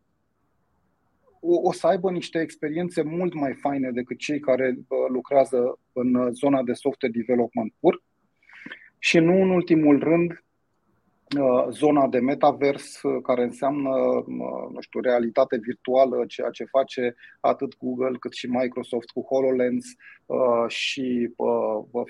o, 1.39 1.55
o 1.61 1.71
să 1.71 1.87
aibă 1.87 2.11
niște 2.11 2.39
experiențe 2.39 3.01
mult 3.01 3.33
mai 3.33 3.53
faine 3.53 3.91
decât 3.91 4.17
cei 4.17 4.39
care 4.39 4.77
lucrează 5.13 5.79
în 5.93 6.33
zona 6.33 6.63
de 6.63 6.73
software 6.73 7.13
development 7.17 7.73
pur. 7.79 8.03
Și 8.99 9.19
nu 9.19 9.41
în 9.41 9.49
ultimul 9.49 9.99
rând, 9.99 10.31
uh, 10.31 10.50
zona 11.69 12.07
de 12.07 12.19
metavers, 12.19 13.01
uh, 13.01 13.21
care 13.23 13.43
înseamnă, 13.43 13.89
uh, 13.89 14.25
nu 14.73 14.81
știu, 14.81 14.99
realitate 14.99 15.57
virtuală, 15.57 16.25
ceea 16.25 16.49
ce 16.49 16.63
face 16.63 17.15
atât 17.39 17.77
Google 17.77 18.17
cât 18.19 18.33
și 18.33 18.47
Microsoft 18.47 19.09
cu 19.09 19.21
HoloLens 19.21 19.85
și 20.67 21.33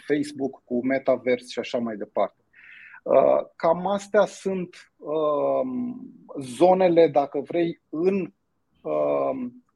Facebook 0.08 0.62
cu 0.66 0.86
metavers 0.86 1.50
și 1.50 1.60
așa 1.60 1.78
mai 1.78 1.96
departe. 1.96 2.42
Cam 3.56 3.88
astea 3.88 4.26
sunt 4.26 4.94
zonele, 6.40 7.08
dacă 7.08 7.40
vrei, 7.40 7.82
în 7.90 8.34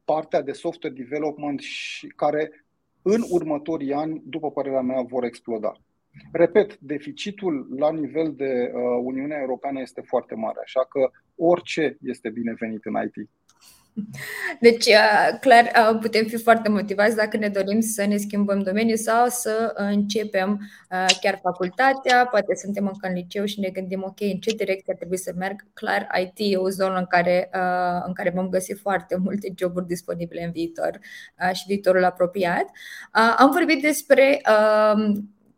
partea 0.04 0.42
de 0.42 0.52
software 0.52 0.94
development 0.94 1.60
și 1.60 2.06
care 2.06 2.66
în 3.02 3.22
următorii 3.30 3.92
ani, 3.92 4.22
după 4.24 4.50
părerea 4.50 4.80
mea, 4.80 5.02
vor 5.02 5.24
exploda. 5.24 5.72
Repet, 6.32 6.78
deficitul 6.78 7.68
la 7.78 7.92
nivel 7.92 8.32
de 8.36 8.72
uh, 8.74 8.80
Uniunea 9.02 9.38
Europeană 9.40 9.80
este 9.80 10.00
foarte 10.00 10.34
mare, 10.34 10.58
așa 10.62 10.86
că 10.88 11.10
orice 11.36 11.96
este 12.00 12.28
binevenit 12.28 12.84
în 12.84 12.94
IT. 13.04 13.28
Deci, 14.60 14.86
uh, 14.86 15.38
clar, 15.40 15.64
uh, 15.64 15.98
putem 16.00 16.24
fi 16.24 16.36
foarte 16.36 16.68
motivați 16.68 17.16
dacă 17.16 17.36
ne 17.36 17.48
dorim 17.48 17.80
să 17.80 18.06
ne 18.06 18.16
schimbăm 18.16 18.62
domeniul 18.62 18.96
sau 18.96 19.26
să 19.28 19.72
începem 19.74 20.60
uh, 20.90 21.16
chiar 21.20 21.38
facultatea, 21.42 22.26
poate 22.26 22.54
suntem 22.54 22.86
încă 22.86 23.08
în 23.08 23.14
liceu 23.14 23.44
și 23.44 23.60
ne 23.60 23.68
gândim, 23.68 24.02
ok, 24.06 24.20
în 24.20 24.38
ce 24.38 24.54
direcție 24.56 24.92
ar 24.92 24.96
trebui 24.96 25.16
să 25.16 25.32
merg. 25.36 25.66
Clar, 25.74 26.06
IT 26.20 26.52
e 26.52 26.56
o 26.56 26.68
zonă 26.68 26.98
în 26.98 27.06
care, 27.06 27.48
în 28.06 28.12
care 28.12 28.32
vom 28.34 28.48
găsi 28.48 28.72
foarte 28.74 29.16
multe 29.16 29.52
joburi 29.56 29.86
disponibile 29.86 30.44
în 30.44 30.50
viitor 30.50 30.98
și 31.52 31.64
viitorul 31.66 32.04
apropiat. 32.04 32.64
Am 33.36 33.50
vorbit 33.50 33.82
despre 33.82 34.40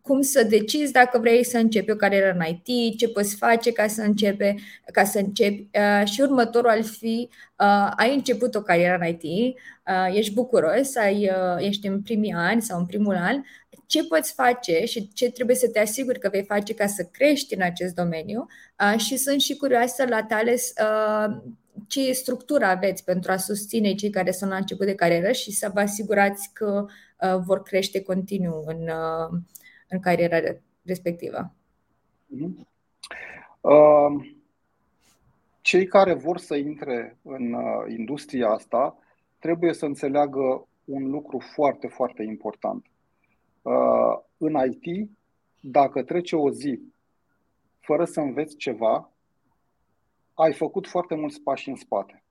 cum 0.09 0.21
să 0.23 0.45
decizi 0.45 0.93
dacă 0.93 1.19
vrei 1.19 1.45
să 1.45 1.59
începi 1.59 1.91
o 1.91 1.97
carieră 1.97 2.37
în 2.39 2.47
IT, 2.47 2.99
ce 2.99 3.09
poți 3.09 3.37
face 3.37 3.73
ca 3.73 3.87
să, 3.87 4.03
începe, 4.03 4.55
ca 4.93 5.05
să 5.05 5.19
începi. 5.19 5.67
Uh, 5.73 6.09
și 6.09 6.21
următorul 6.21 6.71
ar 6.71 6.83
fi, 6.83 7.29
uh, 7.59 7.93
ai 7.97 8.15
început 8.15 8.55
o 8.55 8.63
carieră 8.63 8.99
în 9.01 9.09
IT, 9.09 9.23
uh, 9.23 10.17
ești 10.17 10.35
bucuros, 10.35 10.97
ai, 10.97 11.31
ești 11.59 11.87
în 11.87 12.03
primii 12.03 12.33
ani 12.33 12.63
sau 12.63 12.79
în 12.79 12.87
primul 12.87 13.15
an, 13.15 13.43
ce 13.87 14.05
poți 14.05 14.33
face 14.33 14.85
și 14.85 15.13
ce 15.13 15.31
trebuie 15.31 15.57
să 15.57 15.69
te 15.69 15.81
asiguri 15.81 16.19
că 16.19 16.29
vei 16.33 16.45
face 16.45 16.75
ca 16.75 16.87
să 16.87 17.09
crești 17.13 17.55
în 17.55 17.63
acest 17.63 17.95
domeniu 17.95 18.47
și 18.97 19.17
sunt 19.17 19.41
și 19.41 19.57
curioasă 19.57 20.05
la 20.09 20.23
tale 20.23 20.57
ce 21.87 22.13
structură 22.13 22.65
aveți 22.65 23.05
pentru 23.05 23.33
a 23.33 23.37
susține 23.37 23.95
cei 23.95 24.11
care 24.11 24.31
sunt 24.31 24.51
la 24.51 24.57
început 24.57 24.87
de 24.87 24.95
carieră 24.95 25.33
și 25.33 25.53
să 25.53 25.71
vă 25.75 25.81
asigurați 25.81 26.51
că 26.53 26.87
vor 27.45 27.63
crește 27.63 28.03
continuu 28.03 28.65
în, 28.67 28.91
în 29.89 30.01
cariera 30.01 30.59
respectivă? 30.83 31.55
Mm-hmm. 32.35 32.67
Uh, 33.61 34.37
cei 35.61 35.87
care 35.87 36.13
vor 36.13 36.39
să 36.39 36.57
intre 36.57 37.19
în 37.23 37.53
uh, 37.53 37.85
industria 37.89 38.49
asta 38.49 38.99
trebuie 39.39 39.73
să 39.73 39.85
înțeleagă 39.85 40.69
un 40.85 41.11
lucru 41.11 41.39
foarte, 41.39 41.87
foarte 41.87 42.23
important. 42.23 42.87
Uh, 43.63 44.19
în 44.37 44.57
IT, 44.71 45.11
dacă 45.61 46.03
trece 46.03 46.37
o 46.37 46.51
zi 46.51 46.81
fără 47.81 48.05
să 48.05 48.21
înveți 48.21 48.57
ceva, 48.57 49.11
ai 50.35 50.53
făcut 50.53 50.87
foarte 50.87 51.15
mulți 51.15 51.41
pași 51.41 51.69
în 51.69 51.75
spate. 51.75 52.23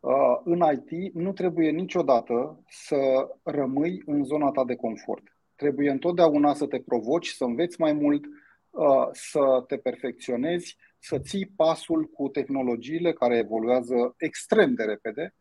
Uh, 0.00 0.40
în 0.44 0.62
IT 0.72 1.14
nu 1.14 1.32
trebuie 1.32 1.70
niciodată 1.70 2.62
să 2.68 3.28
rămâi 3.42 4.02
în 4.06 4.24
zona 4.24 4.50
ta 4.50 4.64
de 4.64 4.74
confort. 4.74 5.33
Trebuie 5.56 5.90
întotdeauna 5.90 6.54
să 6.54 6.66
te 6.66 6.80
provoci, 6.80 7.28
să 7.28 7.44
înveți 7.44 7.80
mai 7.80 7.92
mult, 7.92 8.24
uh, 8.70 9.08
să 9.12 9.64
te 9.66 9.76
perfecționezi, 9.76 10.76
să 10.98 11.18
ții 11.18 11.52
pasul 11.56 12.04
cu 12.04 12.28
tehnologiile 12.28 13.12
care 13.12 13.36
evoluează 13.36 14.14
extrem 14.16 14.74
de 14.74 14.84
repede 14.84 15.34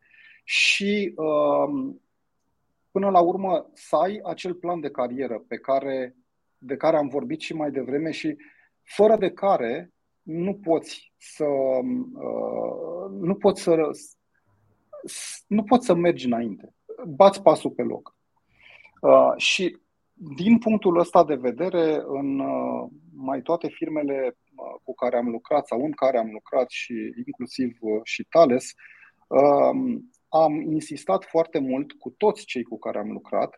și 0.43 1.13
um, 1.15 2.01
până 2.91 3.09
la 3.09 3.19
urmă 3.19 3.69
să 3.73 3.95
ai 3.95 4.19
acel 4.23 4.53
plan 4.53 4.79
de 4.79 4.89
carieră 4.89 5.43
pe 5.47 5.57
care, 5.57 6.15
de 6.57 6.75
care 6.75 6.97
am 6.97 7.07
vorbit 7.07 7.39
și 7.39 7.53
mai 7.53 7.71
devreme 7.71 8.11
și 8.11 8.37
fără 8.81 9.17
de 9.17 9.31
care 9.31 9.93
nu 10.21 10.55
poți 10.55 11.13
să 11.17 11.45
uh, 11.45 13.11
nu 13.11 13.35
poți 13.35 13.61
să 13.61 13.75
nu 15.47 15.63
poți 15.63 15.85
să 15.85 15.93
mergi 15.93 16.25
înainte. 16.25 16.73
Bați 17.07 17.41
pasul 17.41 17.71
pe 17.71 17.81
loc. 17.81 18.15
Uh, 19.01 19.33
și 19.35 19.77
din 20.35 20.57
punctul 20.57 20.99
ăsta 20.99 21.23
de 21.23 21.35
vedere, 21.35 22.03
în 22.05 22.39
uh, 22.39 22.89
mai 23.15 23.41
toate 23.41 23.67
firmele 23.67 24.37
uh, 24.55 24.79
cu 24.83 24.93
care 24.93 25.17
am 25.17 25.29
lucrat 25.29 25.67
sau 25.67 25.85
în 25.85 25.91
care 25.91 26.17
am 26.17 26.29
lucrat 26.31 26.69
și 26.69 26.93
inclusiv 27.25 27.77
uh, 27.79 27.99
și 28.03 28.23
Thales, 28.23 28.73
um, 29.27 30.11
am 30.27 30.61
insistat 30.61 31.25
foarte 31.25 31.59
mult 31.59 31.91
cu 31.91 32.09
toți 32.09 32.45
cei 32.45 32.63
cu 32.63 32.79
care 32.79 32.99
am 32.99 33.11
lucrat 33.11 33.57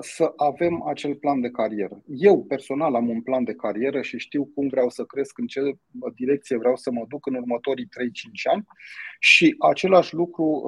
să 0.00 0.32
avem 0.36 0.86
acel 0.86 1.14
plan 1.14 1.40
de 1.40 1.50
carieră. 1.50 2.02
Eu 2.06 2.44
personal 2.44 2.94
am 2.94 3.08
un 3.08 3.22
plan 3.22 3.44
de 3.44 3.54
carieră 3.54 4.02
și 4.02 4.18
știu 4.18 4.44
cum 4.54 4.68
vreau 4.68 4.88
să 4.88 5.04
cresc, 5.04 5.38
în 5.38 5.46
ce 5.46 5.60
direcție 6.14 6.56
vreau 6.56 6.76
să 6.76 6.90
mă 6.90 7.04
duc 7.08 7.26
în 7.26 7.34
următorii 7.34 7.84
3-5 7.84 7.88
ani 8.52 8.64
și 9.20 9.54
același 9.58 10.14
lucru 10.14 10.62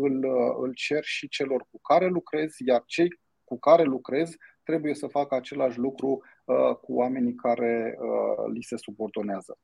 îl, 0.00 0.24
îl 0.62 0.72
cer 0.74 1.04
și 1.04 1.28
celor 1.28 1.66
cu 1.70 1.80
care 1.80 2.06
lucrez, 2.06 2.54
iar 2.58 2.82
cei 2.86 3.08
cu 3.44 3.58
care 3.58 3.82
lucrez 3.82 4.36
trebuie 4.64 4.94
să 4.94 5.06
facă 5.06 5.34
același 5.34 5.78
lucru 5.78 6.22
uh, 6.44 6.74
cu 6.74 6.94
oamenii 6.94 7.34
care 7.34 7.98
uh, 7.98 8.52
li 8.52 8.62
se 8.62 8.76
subordonează. 8.76 9.58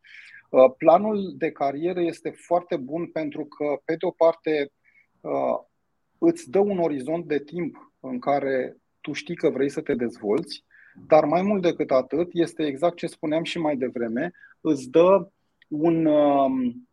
Uh, 0.51 0.73
planul 0.77 1.35
de 1.37 1.51
carieră 1.51 2.01
este 2.01 2.31
foarte 2.31 2.77
bun 2.77 3.07
pentru 3.07 3.45
că, 3.45 3.81
pe 3.85 3.95
de 3.97 4.07
o 4.07 4.11
parte, 4.11 4.73
îți 6.19 6.51
dă 6.51 6.59
un 6.59 6.79
orizont 6.79 7.25
de 7.25 7.39
timp 7.39 7.93
în 8.01 8.19
care 8.19 8.77
tu 9.01 9.13
știi 9.13 9.37
că 9.37 9.51
vrei 9.51 9.69
să 9.69 9.81
te 9.81 9.95
dezvolți, 9.95 10.65
dar 11.07 11.25
mai 11.25 11.43
mult 11.43 11.63
decât 11.63 11.91
atât, 11.91 12.29
este 12.33 12.67
exact 12.67 12.97
ce 12.97 13.07
spuneam 13.07 13.43
și 13.43 13.59
mai 13.59 13.77
devreme, 13.77 14.33
îți 14.61 14.91
dă 14.91 15.31
un, 15.69 16.07
um, 16.07 16.89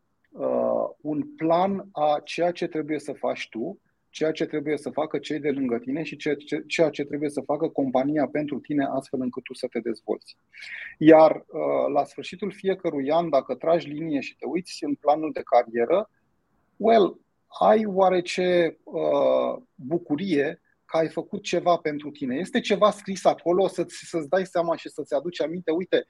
un 1.02 1.36
plan 1.36 1.88
a 1.92 2.22
ceea 2.24 2.52
ce 2.52 2.68
trebuie 2.68 3.00
să 3.00 3.14
faci 3.14 3.50
tu 3.50 3.80
ceea 4.16 4.32
ce 4.32 4.46
trebuie 4.46 4.78
să 4.78 4.90
facă 4.90 5.18
cei 5.18 5.40
de 5.40 5.50
lângă 5.50 5.78
tine 5.78 6.04
și 6.04 6.16
ceea 6.16 6.36
ce, 6.36 6.64
ceea 6.68 6.90
ce 6.90 7.04
trebuie 7.04 7.30
să 7.30 7.42
facă 7.42 7.68
compania 7.68 8.28
pentru 8.28 8.60
tine 8.60 8.86
astfel 8.86 9.22
încât 9.22 9.44
tu 9.44 9.54
să 9.54 9.68
te 9.68 9.80
dezvolți. 9.80 10.38
Iar 10.98 11.36
uh, 11.36 11.94
la 11.94 12.04
sfârșitul 12.04 12.52
fiecărui 12.52 13.12
an, 13.12 13.30
dacă 13.30 13.56
tragi 13.56 13.88
linie 13.88 14.20
și 14.20 14.36
te 14.36 14.46
uiți 14.46 14.84
în 14.84 14.94
planul 14.94 15.32
de 15.34 15.42
carieră, 15.44 16.10
well, 16.78 17.20
ai 17.60 17.86
oarece 17.86 18.78
uh, 18.84 19.64
bucurie 19.76 20.62
că 20.86 20.98
ai 20.98 21.10
făcut 21.10 21.44
ceva 21.44 21.78
pentru 21.78 22.12
tine. 22.12 22.36
Este 22.36 22.60
ceva 22.60 22.92
scris 22.92 23.26
acolo 23.26 23.68
să-ți, 23.68 23.96
să-ți 24.10 24.30
dai 24.30 24.46
seama 24.46 24.76
și 24.76 24.90
să-ți 24.90 25.14
aduci 25.14 25.42
aminte, 25.42 25.72
uite, 25.72 26.06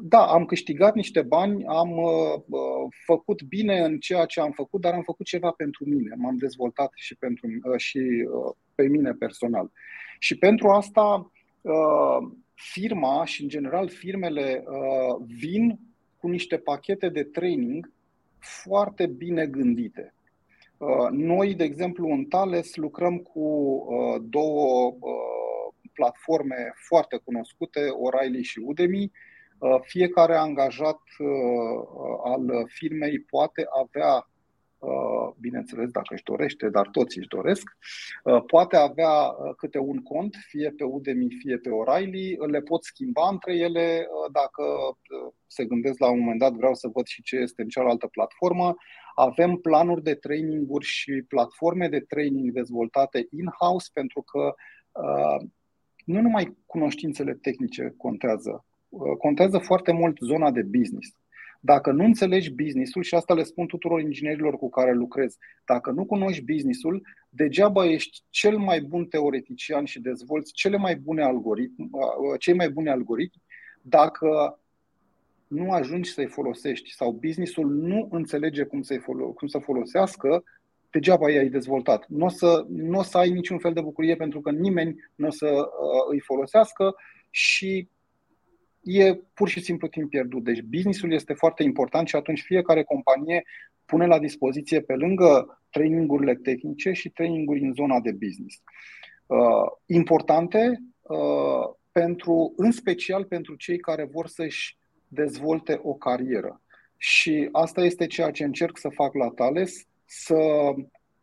da, 0.00 0.26
am 0.26 0.44
câștigat 0.44 0.94
niște 0.94 1.22
bani, 1.22 1.64
am 1.66 1.90
uh, 1.90 2.34
uh, 2.48 2.94
făcut 3.04 3.42
bine 3.42 3.78
în 3.78 3.98
ceea 3.98 4.24
ce 4.24 4.40
am 4.40 4.50
făcut, 4.50 4.80
dar 4.80 4.94
am 4.94 5.02
făcut 5.02 5.26
ceva 5.26 5.50
pentru 5.50 5.84
mine. 5.84 6.14
M-am 6.16 6.36
dezvoltat 6.36 6.90
și, 6.94 7.16
pentru, 7.16 7.46
uh, 7.46 7.76
și 7.76 7.98
uh, 7.98 8.54
pe 8.74 8.86
mine 8.86 9.12
personal. 9.12 9.70
Și 10.18 10.38
pentru 10.38 10.68
asta, 10.68 11.32
uh, 11.60 12.30
firma 12.54 13.24
și, 13.24 13.42
în 13.42 13.48
general, 13.48 13.88
firmele 13.88 14.64
uh, 14.66 15.26
vin 15.38 15.78
cu 16.16 16.28
niște 16.28 16.56
pachete 16.56 17.08
de 17.08 17.22
training 17.22 17.92
foarte 18.38 19.06
bine 19.06 19.46
gândite. 19.46 20.14
Uh, 20.76 21.08
noi, 21.10 21.54
de 21.54 21.64
exemplu, 21.64 22.08
în 22.08 22.24
Thales 22.24 22.76
lucrăm 22.76 23.18
cu 23.18 23.40
uh, 23.40 24.22
două 24.28 24.96
uh, 25.00 25.74
platforme 25.92 26.72
foarte 26.74 27.20
cunoscute, 27.24 27.80
O'Reilly 27.80 28.42
și 28.42 28.58
Udemy, 28.58 29.02
Uh, 29.02 29.27
fiecare 29.82 30.36
angajat 30.36 31.00
uh, 31.18 31.28
al 32.24 32.64
firmei 32.66 33.20
poate 33.20 33.66
avea 33.82 34.30
uh, 34.78 35.34
bineînțeles 35.40 35.90
dacă 35.90 36.14
își 36.14 36.22
dorește, 36.22 36.68
dar 36.68 36.88
toți 36.88 37.18
își 37.18 37.28
doresc, 37.28 37.76
poate 38.46 38.76
avea 38.76 39.34
câte 39.56 39.78
un 39.78 40.02
cont, 40.02 40.36
fie 40.48 40.72
pe 40.76 40.84
Udemy, 40.84 41.36
fie 41.38 41.56
pe 41.56 41.68
O'Reilly, 41.68 42.36
le 42.50 42.60
pot 42.60 42.84
schimba 42.84 43.28
între 43.28 43.56
ele 43.56 44.06
dacă 44.32 44.62
se 45.46 45.64
gândesc 45.64 45.98
la 45.98 46.10
un 46.10 46.18
moment 46.18 46.38
dat 46.40 46.52
vreau 46.52 46.74
să 46.74 46.88
văd 46.92 47.06
și 47.06 47.22
ce 47.22 47.36
este 47.36 47.62
în 47.62 47.68
cealaltă 47.68 48.06
platformă. 48.06 48.74
Avem 49.14 49.56
planuri 49.56 50.02
de 50.02 50.14
traininguri 50.14 50.84
și 50.84 51.24
platforme 51.28 51.88
de 51.88 52.00
training 52.00 52.50
dezvoltate 52.50 53.26
in-house 53.30 53.88
pentru 53.92 54.22
că 54.22 54.54
nu 56.04 56.20
numai 56.20 56.56
cunoștințele 56.66 57.34
tehnice 57.34 57.94
contează, 57.96 58.50
Uh, 58.52 58.67
contează 59.18 59.58
foarte 59.58 59.92
mult 59.92 60.18
zona 60.20 60.50
de 60.50 60.62
business. 60.62 61.16
Dacă 61.60 61.92
nu 61.92 62.04
înțelegi 62.04 62.54
businessul, 62.54 63.02
și 63.02 63.14
asta 63.14 63.34
le 63.34 63.42
spun 63.42 63.66
tuturor 63.66 64.00
inginerilor 64.00 64.56
cu 64.56 64.68
care 64.68 64.92
lucrez, 64.92 65.36
dacă 65.64 65.90
nu 65.90 66.04
cunoști 66.04 66.44
businessul, 66.44 67.06
degeaba 67.28 67.86
ești 67.86 68.22
cel 68.30 68.58
mai 68.58 68.80
bun 68.80 69.06
teoretician 69.06 69.84
și 69.84 70.00
dezvolți 70.00 70.52
cele 70.52 70.76
mai 70.76 70.96
bune 70.96 71.22
algoritmi, 71.22 71.88
uh, 71.90 72.38
cei 72.38 72.54
mai 72.54 72.70
buni 72.70 72.88
algoritmi, 72.88 73.42
dacă 73.82 74.58
nu 75.48 75.70
ajungi 75.70 76.12
să-i 76.12 76.26
folosești 76.26 76.94
sau 76.94 77.12
businessul 77.12 77.66
nu 77.70 78.08
înțelege 78.10 78.64
cum, 78.64 78.82
să 78.82 78.94
folo- 78.94 79.34
cum 79.34 79.48
să 79.48 79.58
folosească, 79.58 80.44
degeaba 80.90 81.30
i-ai 81.30 81.48
dezvoltat. 81.48 82.06
Nu 82.08 82.24
o 82.24 82.28
să, 82.28 82.64
n-o 82.68 83.02
să 83.02 83.18
ai 83.18 83.30
niciun 83.30 83.58
fel 83.58 83.72
de 83.72 83.80
bucurie 83.80 84.16
pentru 84.16 84.40
că 84.40 84.50
nimeni 84.50 85.10
nu 85.14 85.26
o 85.26 85.30
să 85.30 85.46
uh, 85.46 86.10
îi 86.10 86.20
folosească 86.20 86.94
și 87.30 87.88
e 88.82 89.14
pur 89.34 89.48
și 89.48 89.60
simplu 89.60 89.88
timp 89.88 90.10
pierdut. 90.10 90.44
Deci 90.44 90.62
businessul 90.62 91.12
este 91.12 91.32
foarte 91.32 91.62
important 91.62 92.08
și 92.08 92.16
atunci 92.16 92.40
fiecare 92.40 92.82
companie 92.82 93.42
pune 93.84 94.06
la 94.06 94.18
dispoziție 94.18 94.80
pe 94.80 94.94
lângă 94.94 95.60
trainingurile 95.70 96.34
tehnice 96.34 96.92
și 96.92 97.10
traininguri 97.10 97.60
în 97.60 97.72
zona 97.72 98.00
de 98.00 98.12
business. 98.12 98.62
Uh, 99.26 99.38
importante 99.86 100.78
uh, 101.02 101.76
pentru, 101.92 102.52
în 102.56 102.70
special 102.70 103.24
pentru 103.24 103.54
cei 103.54 103.78
care 103.78 104.04
vor 104.04 104.26
să-și 104.26 104.76
dezvolte 105.08 105.80
o 105.82 105.94
carieră. 105.94 106.62
Și 106.96 107.48
asta 107.52 107.84
este 107.84 108.06
ceea 108.06 108.30
ce 108.30 108.44
încerc 108.44 108.78
să 108.78 108.88
fac 108.88 109.14
la 109.14 109.28
Thales, 109.28 109.86
să 110.04 110.74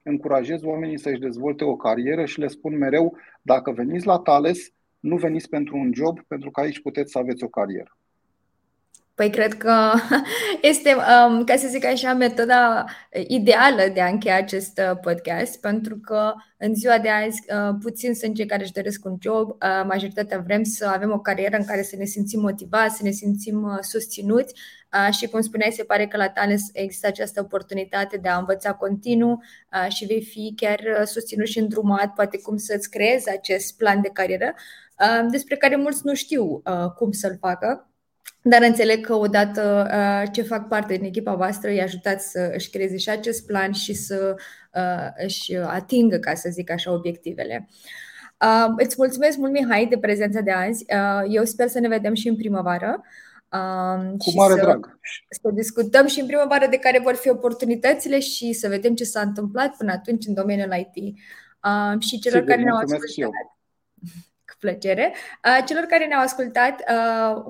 încurajez 0.04 0.64
oamenii 0.64 1.00
să-și 1.00 1.20
dezvolte 1.20 1.64
o 1.64 1.76
carieră 1.76 2.26
și 2.26 2.40
le 2.40 2.48
spun 2.48 2.78
mereu, 2.78 3.18
dacă 3.42 3.72
veniți 3.72 4.06
la 4.06 4.20
Thales, 4.20 4.74
nu 5.06 5.18
veniți 5.18 5.50
pentru 5.50 5.78
un 5.78 5.92
job, 5.94 6.20
pentru 6.28 6.52
că 6.52 6.60
aici 6.60 6.82
puteți 6.82 7.12
să 7.12 7.18
aveți 7.18 7.44
o 7.44 7.48
carieră. 7.48 7.98
Păi 9.16 9.30
cred 9.30 9.54
că 9.54 9.92
este, 10.72 10.96
um, 10.96 11.44
ca 11.44 11.56
să 11.56 11.68
zic 11.68 11.86
așa, 11.86 12.14
metoda 12.14 12.86
ideală 13.28 13.92
de 13.94 14.02
a 14.02 14.08
încheia 14.08 14.38
acest 14.38 14.82
uh, 14.90 14.98
podcast, 15.02 15.60
pentru 15.60 15.98
că 15.98 16.34
în 16.58 16.76
ziua 16.76 17.00
de 17.00 17.10
azi 17.10 17.44
uh, 17.54 17.76
puțin 17.82 18.14
sunt 18.14 18.36
cei 18.36 18.46
care 18.46 18.64
își 18.64 18.72
doresc 18.72 19.06
un 19.06 19.18
job, 19.22 19.50
uh, 19.50 19.84
majoritatea 19.88 20.40
vrem 20.40 20.64
să 20.64 20.88
avem 20.88 21.12
o 21.12 21.20
carieră 21.20 21.58
în 21.58 21.66
care 21.66 21.82
să 21.82 21.96
ne 21.96 22.06
simțim 22.06 22.40
motivați, 22.40 22.96
să 22.96 23.04
ne 23.04 23.12
simțim 23.12 23.78
susținuți 23.82 24.54
și 25.12 25.28
cum 25.28 25.42
spuneai, 25.42 25.72
se 25.72 25.84
pare 25.84 26.08
că 26.08 26.18
la 26.18 26.30
Thales 26.30 26.64
există 26.74 27.08
această 27.08 27.42
oportunitate 27.42 28.18
de 28.18 28.30
a 28.30 28.38
învăța 28.38 28.74
continuu 28.74 29.44
și 29.88 30.06
vei 30.06 30.24
fi 30.24 30.54
chiar 30.56 30.80
susținut 31.06 31.48
și 31.48 31.60
îndrumat, 31.60 32.14
poate 32.14 32.38
cum 32.38 32.58
să-ți 32.58 32.90
creezi 32.90 33.30
acest 33.30 33.78
plan 33.78 34.02
de 34.02 34.10
carieră, 34.14 34.54
despre 35.32 35.56
care 35.56 35.76
mulți 35.76 36.02
nu 36.04 36.14
știu 36.14 36.62
cum 36.96 37.12
să-l 37.12 37.38
facă 37.40 37.90
dar 38.48 38.62
înțeleg 38.62 39.06
că 39.06 39.14
odată 39.14 39.88
uh, 39.92 40.30
ce 40.32 40.42
fac 40.42 40.68
parte 40.68 40.96
din 40.96 41.06
echipa 41.06 41.34
voastră 41.34 41.70
îi 41.70 41.82
ajutați 41.82 42.32
să 42.32 42.52
își 42.54 42.70
creeze 42.70 42.98
și 42.98 43.10
acest 43.10 43.46
plan 43.46 43.72
și 43.72 43.94
să 43.94 44.36
uh, 44.74 45.24
își 45.26 45.56
atingă, 45.56 46.18
ca 46.18 46.34
să 46.34 46.50
zic 46.52 46.72
așa, 46.72 46.94
obiectivele. 46.94 47.70
Uh, 48.42 48.74
îți 48.78 48.96
mulțumesc 48.98 49.38
mult, 49.38 49.52
Mihai, 49.52 49.86
de 49.86 49.98
prezența 49.98 50.40
de 50.42 50.52
azi. 50.52 50.86
Eu 51.30 51.44
sper 51.44 51.68
să 51.68 51.80
ne 51.80 51.88
vedem 51.88 52.14
și 52.14 52.28
în 52.28 52.36
primăvară. 52.36 53.02
Cu 54.18 54.32
mare 54.36 54.54
să, 54.54 54.60
drag. 54.62 55.00
Să 55.30 55.50
discutăm 55.54 56.08
și 56.08 56.20
în 56.20 56.26
primăvară 56.26 56.68
de 56.70 56.78
care 56.78 57.00
vor 57.00 57.16
fi 57.16 57.30
oportunitățile 57.30 58.20
și 58.20 58.54
să 58.54 58.68
vedem 58.68 58.96
ce 58.96 59.04
s-a 59.04 59.22
întâmplat 59.22 59.78
până 59.78 59.92
atunci 59.92 60.26
în 60.26 60.34
domeniul 60.34 60.74
IT. 60.78 61.18
Și 62.00 62.20
celor 62.20 62.40
Sigur, 62.40 62.50
care 62.50 62.62
ne-au 62.62 62.78
ascultat 62.78 63.30
plăcere. 64.60 65.14
Celor 65.66 65.84
care 65.84 66.06
ne-au 66.06 66.22
ascultat, 66.22 66.84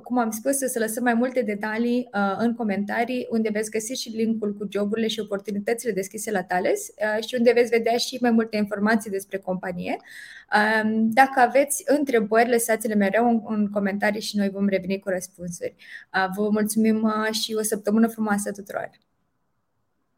cum 0.04 0.18
am 0.18 0.30
spus, 0.30 0.58
să 0.58 0.80
lăsăm 0.80 1.04
mai 1.04 1.14
multe 1.14 1.42
detalii 1.42 2.10
în 2.38 2.56
comentarii, 2.56 3.28
unde 3.30 3.50
veți 3.50 3.72
găsi 3.72 3.94
și 3.94 4.10
linkul 4.10 4.54
cu 4.54 4.68
joburile 4.72 5.08
și 5.08 5.20
oportunitățile 5.20 5.92
deschise 5.92 6.32
la 6.32 6.44
Thales 6.44 6.94
și 7.28 7.36
unde 7.38 7.52
veți 7.52 7.70
vedea 7.70 7.98
și 7.98 8.18
mai 8.22 8.32
multe 8.32 8.58
informații 8.58 9.12
despre 9.12 9.38
companie. 9.38 9.98
Dacă 10.94 11.40
aveți 11.40 11.84
întrebări, 11.86 12.50
lăsați-le 12.50 12.96
mereu 12.96 13.46
în 13.48 13.70
comentarii 13.70 14.22
și 14.22 14.38
noi 14.38 14.50
vom 14.50 14.68
reveni 14.68 15.00
cu 15.00 15.10
răspunsuri. 15.10 15.76
Vă 16.36 16.50
mulțumim 16.50 17.12
și 17.32 17.54
o 17.54 17.62
săptămână 17.62 18.08
frumoasă 18.08 18.52
tuturor! 18.52 18.90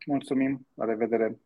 Mulțumim! 0.05 0.67
La 0.73 0.85
revedere! 0.85 1.39